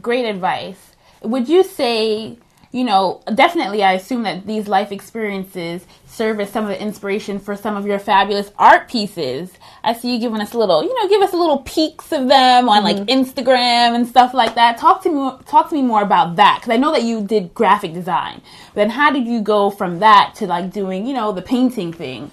Great 0.00 0.24
advice. 0.24 0.93
Would 1.24 1.48
you 1.48 1.62
say, 1.62 2.38
you 2.70 2.84
know, 2.84 3.22
definitely 3.34 3.82
I 3.82 3.92
assume 3.92 4.24
that 4.24 4.46
these 4.46 4.66
life 4.66 4.90
experiences 4.90 5.86
serve 6.06 6.40
as 6.40 6.50
some 6.50 6.64
of 6.64 6.70
the 6.70 6.80
inspiration 6.80 7.38
for 7.38 7.56
some 7.56 7.76
of 7.76 7.86
your 7.86 7.98
fabulous 7.98 8.50
art 8.58 8.88
pieces. 8.88 9.52
I 9.82 9.92
see 9.92 10.14
you 10.14 10.20
giving 10.20 10.40
us 10.40 10.54
a 10.54 10.58
little, 10.58 10.82
you 10.82 10.92
know, 10.94 11.08
give 11.08 11.22
us 11.22 11.32
a 11.32 11.36
little 11.36 11.58
peeks 11.58 12.12
of 12.12 12.28
them 12.28 12.68
on 12.68 12.82
like 12.82 12.96
Instagram 13.06 13.94
and 13.94 14.06
stuff 14.06 14.34
like 14.34 14.54
that. 14.56 14.78
Talk 14.78 15.02
to 15.04 15.10
me 15.10 15.44
talk 15.46 15.68
to 15.68 15.74
me 15.74 15.82
more 15.82 16.02
about 16.02 16.36
that 16.36 16.62
cuz 16.62 16.70
I 16.70 16.76
know 16.76 16.92
that 16.92 17.02
you 17.02 17.22
did 17.22 17.54
graphic 17.54 17.92
design. 17.92 18.40
Then 18.74 18.90
how 18.90 19.10
did 19.10 19.26
you 19.26 19.40
go 19.40 19.70
from 19.70 20.00
that 20.00 20.34
to 20.36 20.46
like 20.46 20.72
doing, 20.72 21.06
you 21.06 21.14
know, 21.14 21.32
the 21.32 21.42
painting 21.42 21.92
thing? 21.92 22.30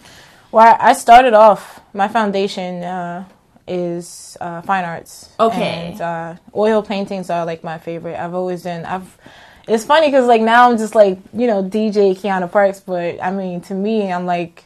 Well, 0.51 0.75
I 0.79 0.93
started 0.93 1.33
off. 1.33 1.81
My 1.93 2.07
foundation 2.07 2.83
uh, 2.83 3.25
is 3.72 4.38
uh, 4.42 4.62
fine 4.62 4.84
arts. 4.84 5.30
Okay. 5.40 5.92
And 5.94 6.01
uh, 6.01 6.36
oil 6.54 6.84
paintings 6.84 7.30
are 7.30 7.46
like 7.46 7.63
my 7.63 7.78
favorite. 7.78 8.20
I've 8.20 8.34
always 8.34 8.63
done. 8.63 8.86
I've. 8.86 9.18
It's 9.68 9.86
funny 9.86 10.08
because 10.08 10.28
like 10.28 10.42
now 10.42 10.70
I'm 10.70 10.78
just 10.78 10.96
like 10.96 11.20
you 11.34 11.48
know 11.48 11.63
DJ 11.63 12.16
Quiana 12.16 12.51
Parks, 12.51 12.82
but 12.82 13.24
I 13.24 13.32
mean 13.32 13.62
to 13.62 13.74
me 13.74 14.12
I'm 14.12 14.25
like 14.25 14.66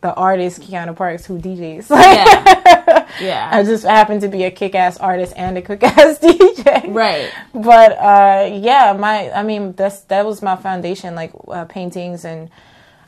the 0.00 0.14
artist 0.14 0.62
Quiana 0.62 0.96
Parks 0.96 1.26
who 1.26 1.38
DJs. 1.38 1.90
Yeah. 1.90 2.98
Yeah. 3.20 3.50
I 3.52 3.62
just 3.62 3.84
happen 3.84 4.20
to 4.20 4.28
be 4.28 4.44
a 4.44 4.50
kick-ass 4.50 4.96
artist 4.96 5.34
and 5.36 5.58
a 5.58 5.62
kick-ass 5.62 6.18
DJ. 6.22 6.94
right. 6.94 7.30
But 7.54 7.92
uh, 7.98 8.48
yeah, 8.50 8.96
my 8.98 9.30
I 9.30 9.42
mean 9.42 9.74
that's 9.74 10.00
that 10.04 10.24
was 10.24 10.40
my 10.40 10.56
foundation, 10.56 11.14
like 11.14 11.32
uh, 11.46 11.66
paintings, 11.66 12.24
and 12.24 12.48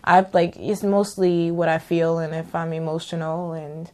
I 0.04 0.26
like 0.34 0.56
it's 0.58 0.82
mostly 0.82 1.50
what 1.50 1.70
I 1.70 1.78
feel, 1.78 2.18
and 2.18 2.34
if 2.34 2.54
I'm 2.54 2.74
emotional 2.74 3.52
and 3.52 3.90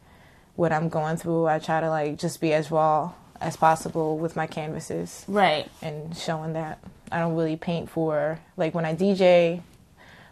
what 0.61 0.73
I'm 0.73 0.90
going 0.90 1.17
through, 1.17 1.47
I 1.47 1.59
try 1.59 1.81
to 1.81 1.88
like 1.88 2.19
just 2.19 2.38
be 2.38 2.52
as 2.52 2.71
raw 2.71 3.12
as 3.40 3.57
possible 3.57 4.19
with 4.19 4.37
my 4.37 4.47
canvases 4.47 5.25
Right. 5.26 5.67
and 5.81 6.14
showing 6.14 6.52
that 6.52 6.79
I 7.11 7.19
don't 7.19 7.35
really 7.35 7.57
paint 7.57 7.88
for 7.88 8.38
like 8.59 8.75
when 8.75 8.85
I 8.85 8.95
DJ. 8.95 9.62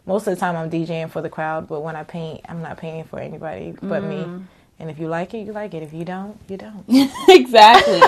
Most 0.04 0.26
of 0.26 0.34
the 0.34 0.40
time, 0.40 0.54
I'm 0.54 0.70
DJing 0.70 1.10
for 1.10 1.22
the 1.22 1.30
crowd, 1.30 1.66
but 1.66 1.80
when 1.80 1.96
I 1.96 2.02
paint, 2.02 2.42
I'm 2.46 2.60
not 2.60 2.76
painting 2.76 3.04
for 3.04 3.18
anybody 3.18 3.74
but 3.80 4.02
me. 4.04 4.16
Mm. 4.16 4.44
And 4.78 4.90
if 4.90 4.98
you 4.98 5.08
like 5.08 5.32
it, 5.32 5.46
you 5.46 5.52
like 5.52 5.72
it. 5.72 5.82
If 5.82 5.94
you 5.94 6.04
don't, 6.04 6.38
you 6.46 6.58
don't. 6.58 6.84
exactly. 7.28 8.02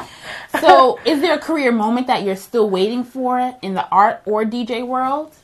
so, 0.60 0.98
is 1.04 1.20
there 1.20 1.34
a 1.34 1.38
career 1.38 1.72
moment 1.72 2.06
that 2.08 2.24
you're 2.24 2.36
still 2.36 2.68
waiting 2.70 3.04
for 3.04 3.54
in 3.62 3.74
the 3.74 3.86
art 3.88 4.22
or 4.24 4.44
DJ 4.44 4.86
world? 4.86 5.34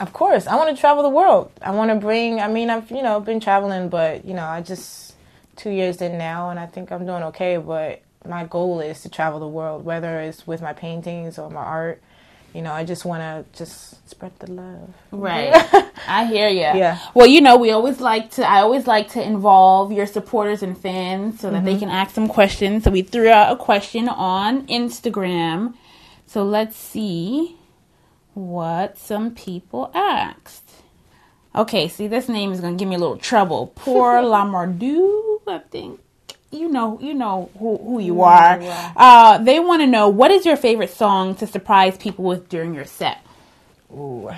Of 0.00 0.12
course, 0.14 0.46
I 0.46 0.56
want 0.56 0.74
to 0.74 0.80
travel 0.80 1.02
the 1.02 1.08
world. 1.10 1.52
I 1.62 1.70
want 1.72 1.90
to 1.90 1.96
bring. 1.96 2.40
I 2.40 2.48
mean, 2.48 2.68
I've 2.70 2.90
you 2.90 3.02
know 3.02 3.20
been 3.20 3.38
traveling, 3.40 3.90
but 3.90 4.24
you 4.24 4.34
know, 4.34 4.44
I 4.44 4.60
just 4.60 5.13
two 5.56 5.70
years 5.70 6.02
in 6.02 6.18
now, 6.18 6.50
and 6.50 6.60
I 6.60 6.66
think 6.66 6.92
I'm 6.92 7.06
doing 7.06 7.22
okay. 7.24 7.56
But 7.58 8.02
my 8.26 8.44
goal 8.46 8.80
is 8.80 9.02
to 9.02 9.08
travel 9.08 9.40
the 9.40 9.48
world, 9.48 9.84
whether 9.84 10.20
it's 10.20 10.46
with 10.46 10.62
my 10.62 10.72
paintings 10.72 11.38
or 11.38 11.50
my 11.50 11.62
art. 11.62 12.02
You 12.54 12.62
know, 12.62 12.72
I 12.72 12.84
just 12.84 13.04
want 13.04 13.22
to 13.22 13.58
just 13.58 14.08
spread 14.08 14.32
the 14.38 14.50
love. 14.50 14.90
Right. 15.12 15.52
I 16.08 16.26
hear 16.26 16.48
you. 16.48 16.60
Yeah. 16.60 17.00
Well, 17.14 17.26
you 17.26 17.40
know, 17.40 17.56
we 17.56 17.70
always 17.72 18.00
like 18.00 18.30
to. 18.32 18.48
I 18.48 18.60
always 18.60 18.86
like 18.86 19.10
to 19.12 19.22
involve 19.22 19.92
your 19.92 20.06
supporters 20.06 20.62
and 20.62 20.78
fans 20.78 21.40
so 21.40 21.50
that 21.50 21.58
Mm-hmm. 21.58 21.66
they 21.66 21.78
can 21.78 21.88
ask 21.90 22.14
some 22.14 22.28
questions. 22.28 22.84
So 22.84 22.92
we 22.92 23.02
threw 23.02 23.28
out 23.28 23.52
a 23.52 23.56
question 23.56 24.08
on 24.08 24.66
Instagram. 24.68 25.74
So 26.26 26.44
let's 26.44 26.76
see 26.76 27.56
what 28.34 28.98
some 28.98 29.34
people 29.34 29.90
asked. 29.94 30.63
Okay, 31.56 31.86
see, 31.88 32.08
this 32.08 32.28
name 32.28 32.52
is 32.52 32.60
gonna 32.60 32.76
give 32.76 32.88
me 32.88 32.96
a 32.96 32.98
little 32.98 33.16
trouble. 33.16 33.72
Poor 33.76 34.14
Lamardou, 34.22 35.40
I 35.46 35.58
think. 35.70 36.00
You 36.50 36.68
know, 36.68 36.98
you 37.00 37.14
know 37.14 37.50
who 37.58 37.76
who 37.78 37.98
you 38.00 38.22
are. 38.22 38.58
Uh, 38.96 39.38
they 39.38 39.58
want 39.60 39.82
to 39.82 39.86
know 39.86 40.08
what 40.08 40.30
is 40.30 40.46
your 40.46 40.56
favorite 40.56 40.90
song 40.90 41.34
to 41.36 41.46
surprise 41.46 41.96
people 41.96 42.24
with 42.24 42.48
during 42.48 42.74
your 42.74 42.84
set. 42.84 43.18
Ooh. 43.92 44.30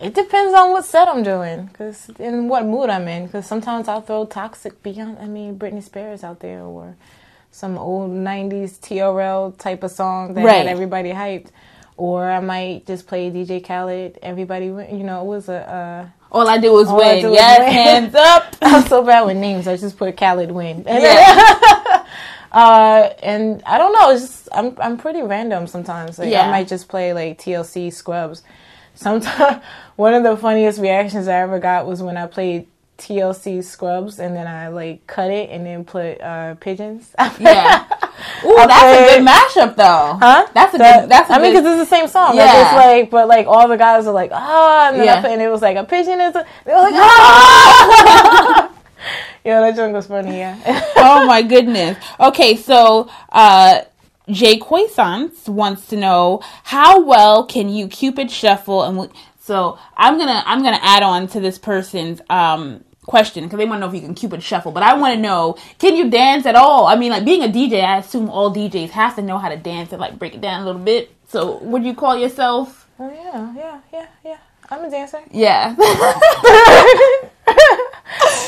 It 0.00 0.14
depends 0.14 0.54
on 0.54 0.72
what 0.72 0.84
set 0.84 1.08
I'm 1.08 1.22
doing, 1.22 1.68
cause 1.68 2.10
in 2.18 2.48
what 2.48 2.64
mood 2.66 2.90
I'm 2.90 3.08
in. 3.08 3.28
Cause 3.28 3.46
sometimes 3.46 3.88
I'll 3.88 4.02
throw 4.02 4.26
toxic 4.26 4.82
Beyond. 4.82 5.18
I 5.20 5.26
mean, 5.26 5.58
Britney 5.58 5.82
Spears 5.82 6.22
out 6.22 6.40
there, 6.40 6.62
or 6.62 6.96
some 7.50 7.78
old 7.78 8.10
'90s 8.10 8.78
TRL 8.78 9.56
type 9.56 9.82
of 9.82 9.90
song 9.90 10.34
that 10.34 10.44
Right. 10.44 10.58
had 10.58 10.66
everybody 10.66 11.12
hyped. 11.12 11.48
Or 11.96 12.28
I 12.30 12.40
might 12.40 12.86
just 12.86 13.06
play 13.06 13.30
DJ 13.30 13.64
Khaled. 13.66 14.18
Everybody, 14.22 14.66
you 14.66 15.02
know, 15.02 15.22
it 15.22 15.26
was 15.26 15.48
a. 15.48 16.12
All 16.32 16.48
I 16.48 16.58
do 16.58 16.78
is 16.80 16.88
All 16.88 16.96
win. 16.98 17.32
yes, 17.32 17.58
win. 17.60 17.72
hands 17.72 18.14
up. 18.14 18.56
I'm 18.62 18.86
so 18.86 19.02
bad 19.04 19.22
with 19.22 19.36
names. 19.36 19.66
I 19.68 19.76
just 19.76 19.96
put 19.96 20.16
Khaled 20.16 20.50
win. 20.50 20.84
And 20.86 21.02
Yeah. 21.02 22.06
Uh, 22.52 23.10
and 23.22 23.62
I 23.66 23.76
don't 23.76 23.92
know. 23.92 24.10
It's 24.12 24.22
just 24.22 24.48
I'm 24.52 24.74
I'm 24.80 24.96
pretty 24.96 25.20
random 25.20 25.66
sometimes. 25.66 26.18
Like 26.18 26.30
Yeah. 26.30 26.46
I 26.46 26.50
might 26.50 26.68
just 26.68 26.88
play 26.88 27.12
like 27.12 27.38
TLC 27.38 27.92
Scrubs. 27.92 28.42
Sometimes 28.94 29.62
one 29.96 30.14
of 30.14 30.22
the 30.22 30.36
funniest 30.38 30.78
reactions 30.80 31.28
I 31.28 31.40
ever 31.40 31.58
got 31.58 31.86
was 31.86 32.02
when 32.02 32.16
I 32.16 32.26
played 32.26 32.66
TLC 32.96 33.62
Scrubs 33.62 34.18
and 34.18 34.34
then 34.34 34.46
I 34.46 34.68
like 34.68 35.06
cut 35.06 35.30
it 35.30 35.50
and 35.50 35.66
then 35.66 35.84
put 35.84 36.18
uh, 36.22 36.54
pigeons. 36.54 37.14
yeah. 37.38 37.85
Ooh, 38.44 38.56
I 38.56 38.66
that's 38.66 38.84
a 38.84 39.16
good 39.18 39.26
mashup 39.26 39.76
though. 39.76 40.18
Huh? 40.20 40.46
That's 40.54 40.74
a 40.74 40.78
That- 40.78 41.00
good. 41.02 41.10
That's 41.10 41.30
a 41.30 41.34
I 41.34 41.38
mean, 41.38 41.52
because 41.52 41.66
it's 41.80 41.88
the 41.90 41.96
same 41.96 42.08
song. 42.08 42.36
Like, 42.36 42.46
Yeah. 42.46 42.66
it's 42.66 42.74
like, 42.86 43.10
but 43.10 43.28
like 43.28 43.46
all 43.46 43.66
the 43.68 43.76
guys 43.76 44.06
are 44.06 44.12
like, 44.12 44.30
ah, 44.32 44.88
and 44.88 44.98
then 44.98 45.06
Yeah. 45.06 45.18
I 45.18 45.20
put, 45.22 45.30
and 45.30 45.42
it 45.42 45.48
was 45.48 45.62
like 45.62 45.76
a 45.76 45.84
pigeon 45.84 46.20
is. 46.20 46.34
A, 46.34 46.44
they 46.64 46.72
were 46.72 46.80
like, 46.80 46.94
ah. 46.96 48.70
yeah, 49.44 49.60
that 49.60 49.76
joke 49.76 49.92
was 49.92 50.06
funny. 50.06 50.38
Yeah. 50.38 50.56
oh 50.96 51.26
my 51.26 51.42
goodness. 51.42 51.96
Okay, 52.20 52.56
so 52.56 53.08
uh 53.30 53.80
Jay 54.28 54.58
Quaisance 54.58 55.48
wants 55.48 55.86
to 55.88 55.96
know 55.96 56.40
how 56.64 57.00
well 57.00 57.44
can 57.44 57.68
you 57.68 57.86
Cupid 57.88 58.30
shuffle 58.30 58.82
and 58.82 58.96
w- 58.96 59.12
so 59.40 59.78
I'm 59.96 60.18
gonna 60.18 60.42
I'm 60.46 60.62
gonna 60.64 60.80
add 60.82 61.04
on 61.04 61.28
to 61.28 61.40
this 61.40 61.58
person's 61.58 62.20
um 62.28 62.82
question 63.06 63.44
because 63.44 63.58
they 63.58 63.64
want 63.64 63.80
to 63.80 63.86
know 63.86 63.88
if 63.88 63.94
you 63.94 64.00
can 64.00 64.14
Cupid 64.14 64.42
shuffle, 64.42 64.72
but 64.72 64.82
I 64.82 64.94
want 64.94 65.14
to 65.14 65.20
know 65.20 65.56
can 65.78 65.96
you 65.96 66.10
dance 66.10 66.46
at 66.46 66.54
all? 66.56 66.86
I 66.86 66.96
mean, 66.96 67.10
like 67.10 67.24
being 67.24 67.42
a 67.42 67.48
DJ, 67.48 67.82
I 67.84 67.98
assume 67.98 68.28
all 68.28 68.52
DJs 68.54 68.90
have 68.90 69.16
to 69.16 69.22
know 69.22 69.38
how 69.38 69.48
to 69.48 69.56
dance 69.56 69.92
and 69.92 70.00
like 70.00 70.18
break 70.18 70.34
it 70.34 70.40
down 70.40 70.62
a 70.62 70.66
little 70.66 70.80
bit. 70.80 71.10
So 71.28 71.58
would 71.58 71.84
you 71.84 71.94
call 71.94 72.16
yourself? 72.16 72.88
oh 72.98 73.10
yeah, 73.10 73.54
yeah, 73.56 73.80
yeah, 73.92 74.06
yeah. 74.24 74.38
I'm 74.70 74.84
a 74.84 74.90
dancer. 74.90 75.20
Yeah. 75.30 75.76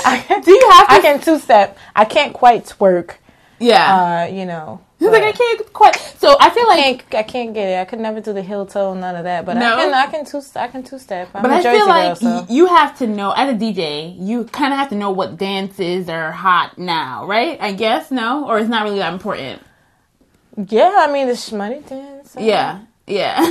I 0.04 0.40
Do 0.44 0.50
you 0.52 0.70
have 0.72 0.88
to? 0.88 0.94
I 0.94 1.00
can 1.00 1.20
two 1.20 1.38
step. 1.38 1.78
I 1.94 2.04
can't 2.04 2.32
quite 2.32 2.64
twerk. 2.66 3.16
yeah. 3.60 4.26
Uh, 4.28 4.32
you 4.32 4.44
know. 4.44 4.80
He's 4.98 5.11
like 5.11 5.22
I 5.22 5.32
can't 5.32 5.72
quite. 5.72 5.94
So 6.18 6.37
I 6.40 6.50
feel 6.50 6.64
I 6.64 6.76
like 6.76 7.11
can't, 7.11 7.14
I 7.14 7.22
can't 7.22 7.54
get 7.54 7.68
it. 7.68 7.80
I 7.80 7.84
could 7.84 8.00
never 8.00 8.20
do 8.20 8.32
the 8.32 8.42
heel 8.42 8.66
toe, 8.66 8.94
none 8.94 9.14
of 9.14 9.24
that. 9.24 9.44
But 9.46 9.54
No? 9.56 9.76
I 9.76 9.84
can, 9.84 9.94
I 9.94 10.06
can 10.06 10.24
two, 10.24 10.42
I 10.56 10.66
can 10.68 10.82
two 10.82 10.98
step. 10.98 11.30
I'm 11.34 11.42
But 11.42 11.52
I 11.52 11.62
feel 11.62 11.87
like 11.87 12.20
girl, 12.20 12.46
so. 12.46 12.52
you 12.52 12.66
have 12.66 12.98
to 12.98 13.06
know, 13.06 13.30
as 13.32 13.54
a 13.54 13.56
DJ, 13.56 14.16
you 14.18 14.44
kind 14.44 14.72
of 14.72 14.78
have 14.78 14.88
to 14.88 14.96
know 14.96 15.11
what 15.12 15.37
dances 15.37 16.08
are 16.08 16.32
hot 16.32 16.78
now, 16.78 17.26
right? 17.26 17.58
I 17.61 17.72
guess, 17.72 18.11
no? 18.11 18.46
Or 18.48 18.58
it's 18.58 18.68
not 18.68 18.82
really 18.84 18.98
that 18.98 19.12
important. 19.12 19.62
yeah, 20.56 20.92
I 20.98 21.12
mean 21.12 21.28
the 21.28 21.34
shmoney 21.34 21.88
dance. 21.88 22.37
uh, 22.37 22.40
Yeah, 22.40 22.80
yeah. 23.06 23.38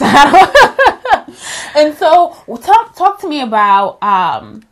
and 1.76 1.94
so, 1.96 2.36
well, 2.46 2.58
talk 2.58 2.96
talk 2.96 3.20
to 3.20 3.28
me 3.28 3.40
about 3.42 4.02
um, 4.02 4.62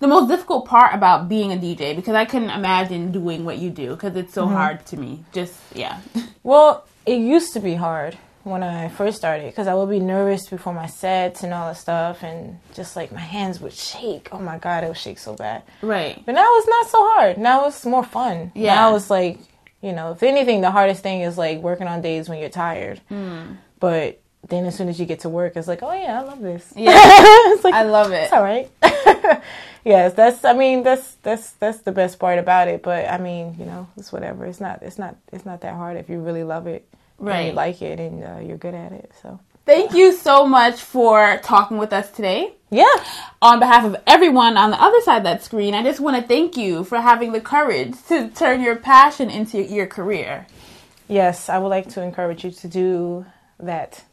the 0.00 0.06
most 0.08 0.28
difficult 0.28 0.66
part 0.66 0.94
about 0.94 1.28
being 1.28 1.52
a 1.52 1.56
DJ 1.56 1.94
because 1.96 2.14
I 2.14 2.24
couldn't 2.24 2.50
imagine 2.50 3.12
doing 3.12 3.44
what 3.44 3.58
you 3.58 3.70
do 3.70 3.90
because 3.90 4.14
it's 4.16 4.34
so 4.34 4.44
Mm-hmm. 4.46 4.54
hard 4.54 4.86
to 4.86 4.96
me. 4.96 5.24
Just 5.32 5.54
yeah, 5.74 6.00
Well, 6.42 6.86
it 7.04 7.18
used 7.18 7.52
to 7.54 7.60
be 7.60 7.74
hard 7.74 8.16
when 8.44 8.62
I 8.62 8.88
first 8.88 9.16
started 9.16 9.46
because 9.50 9.66
I 9.66 9.74
would 9.74 9.90
be 9.90 9.98
nervous 9.98 10.48
before 10.48 10.72
my 10.72 10.86
sets 10.86 11.42
and 11.42 11.52
all 11.52 11.66
that 11.68 11.76
stuff, 11.76 12.22
and 12.22 12.58
just 12.74 12.94
like 12.94 13.10
my 13.12 13.20
hands 13.20 13.60
would 13.60 13.72
shake. 13.72 14.28
Oh 14.32 14.38
my 14.38 14.58
god, 14.58 14.84
it 14.84 14.88
would 14.88 14.96
shake 14.96 15.18
so 15.18 15.34
bad. 15.34 15.62
right. 15.82 16.22
But 16.24 16.32
now 16.32 16.48
it's 16.58 16.68
not 16.68 16.86
so 16.88 16.98
hard. 17.10 17.38
Now 17.38 17.66
it's 17.66 17.84
more 17.84 18.04
fun. 18.04 18.52
Yeah. 18.54 18.74
Now 18.76 18.94
it's 18.96 19.10
like, 19.10 19.38
you 19.82 19.92
know, 19.92 20.12
if 20.12 20.22
anything, 20.22 20.60
the 20.60 20.70
hardest 20.70 21.02
thing 21.02 21.22
is 21.22 21.36
like 21.36 21.58
working 21.58 21.88
on 21.88 22.02
days 22.02 22.28
when 22.28 22.38
you're 22.38 22.48
tired. 22.48 23.00
Hmm. 23.08 23.54
But 23.80 24.20
then 24.48 24.64
as 24.66 24.76
soon 24.76 24.88
as 24.88 24.98
you 25.00 25.06
get 25.06 25.20
to 25.20 25.28
work, 25.28 25.56
it's 25.56 25.66
like, 25.68 25.82
oh 25.82 25.92
yeah, 25.92 26.20
I 26.20 26.24
love 26.24 26.40
this. 26.40 26.72
Yeah. 26.76 26.92
it's 26.94 27.64
like 27.64 27.74
I 27.74 27.82
love 27.82 28.12
it. 28.12 28.24
it's 28.24 28.32
all 28.32 28.42
right. 28.42 28.70
yes, 29.84 30.14
that's. 30.14 30.44
I 30.44 30.52
mean, 30.52 30.82
that's 30.82 31.14
that's 31.22 31.50
that's 31.52 31.78
the 31.78 31.92
best 31.92 32.18
part 32.18 32.38
about 32.38 32.68
it. 32.68 32.82
But 32.82 33.08
I 33.10 33.18
mean, 33.18 33.56
you 33.58 33.64
know, 33.66 33.88
it's 33.96 34.12
whatever. 34.12 34.46
It's 34.46 34.60
not. 34.60 34.82
It's 34.82 34.98
not. 34.98 35.16
It's 35.32 35.44
not 35.44 35.60
that 35.62 35.74
hard 35.74 35.96
if 35.96 36.08
you 36.08 36.20
really 36.20 36.44
love 36.44 36.66
it, 36.66 36.86
and 37.18 37.26
Right. 37.28 37.46
you 37.48 37.52
like 37.52 37.82
it, 37.82 37.98
and 37.98 38.22
uh, 38.24 38.38
you're 38.40 38.56
good 38.58 38.74
at 38.74 38.92
it. 38.92 39.12
So 39.22 39.40
Thank 39.64 39.94
you 39.94 40.12
so 40.12 40.46
much 40.46 40.80
for 40.80 41.40
talking 41.42 41.76
with 41.76 41.92
us 41.92 42.08
today. 42.12 42.52
yeah, 42.70 42.86
On 43.42 43.58
behalf 43.58 43.84
of 43.84 43.96
everyone 44.06 44.56
on 44.56 44.70
the 44.70 44.80
other 44.80 45.00
side 45.00 45.16
of 45.18 45.22
that 45.24 45.42
screen, 45.42 45.74
I 45.74 45.82
just 45.82 45.98
want 45.98 46.14
to 46.16 46.22
thank 46.22 46.56
you 46.56 46.84
for 46.84 47.00
having 47.00 47.32
the 47.32 47.40
courage 47.40 47.94
to 48.06 48.28
turn 48.28 48.60
your 48.62 48.76
passion 48.76 49.28
into 49.28 49.60
your 49.60 49.88
career. 49.88 50.46
yes, 51.08 51.48
I 51.48 51.58
would 51.58 51.66
like 51.70 51.88
to 51.90 52.00
encourage 52.00 52.44
you 52.44 52.52
to 52.52 52.68
do 52.68 53.26
that. 53.58 54.04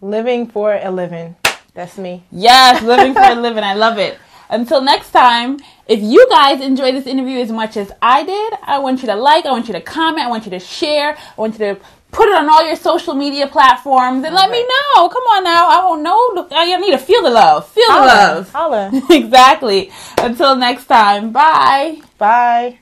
Living 0.00 0.46
for 0.46 0.74
a 0.74 0.90
living. 0.90 1.36
That's 1.74 1.98
me. 1.98 2.24
Yes, 2.32 2.82
living 2.82 3.14
for 3.14 3.22
a 3.22 3.34
living. 3.46 3.64
I 3.64 3.74
love 3.74 3.98
it. 3.98 4.18
Until 4.48 4.80
next 4.82 5.12
time, 5.12 5.58
if 5.86 6.00
you 6.00 6.26
guys 6.28 6.60
enjoyed 6.60 6.94
this 6.94 7.06
interview 7.06 7.38
as 7.38 7.52
much 7.52 7.76
as 7.76 7.92
I 8.02 8.24
did, 8.24 8.54
I 8.62 8.78
want 8.78 9.00
you 9.00 9.06
to 9.06 9.14
like, 9.14 9.46
I 9.46 9.52
want 9.52 9.68
you 9.68 9.74
to 9.74 9.80
comment, 9.80 10.26
I 10.26 10.28
want 10.28 10.44
you 10.44 10.50
to 10.50 10.58
share, 10.58 11.16
I 11.16 11.40
want 11.40 11.52
you 11.58 11.74
to 11.74 11.80
put 12.10 12.28
it 12.28 12.34
on 12.34 12.48
all 12.50 12.66
your 12.66 12.74
social 12.76 13.14
media 13.14 13.46
platforms 13.46 14.24
and 14.24 14.34
let 14.34 14.50
me 14.50 14.60
know. 14.60 15.08
Come 15.08 15.22
on 15.22 15.44
now. 15.44 15.68
I 15.68 15.84
won't 15.84 16.02
know. 16.02 16.48
I 16.50 16.76
need 16.78 16.90
to 16.90 16.98
feel 16.98 17.22
the 17.22 17.30
love. 17.30 17.68
Feel 17.68 17.86
the 17.86 17.92
Holla. 17.92 18.34
love. 18.34 18.52
Holla. 18.52 19.02
exactly. 19.10 19.92
Until 20.18 20.56
next 20.56 20.86
time. 20.86 21.30
Bye. 21.30 22.00
Bye. 22.18 22.79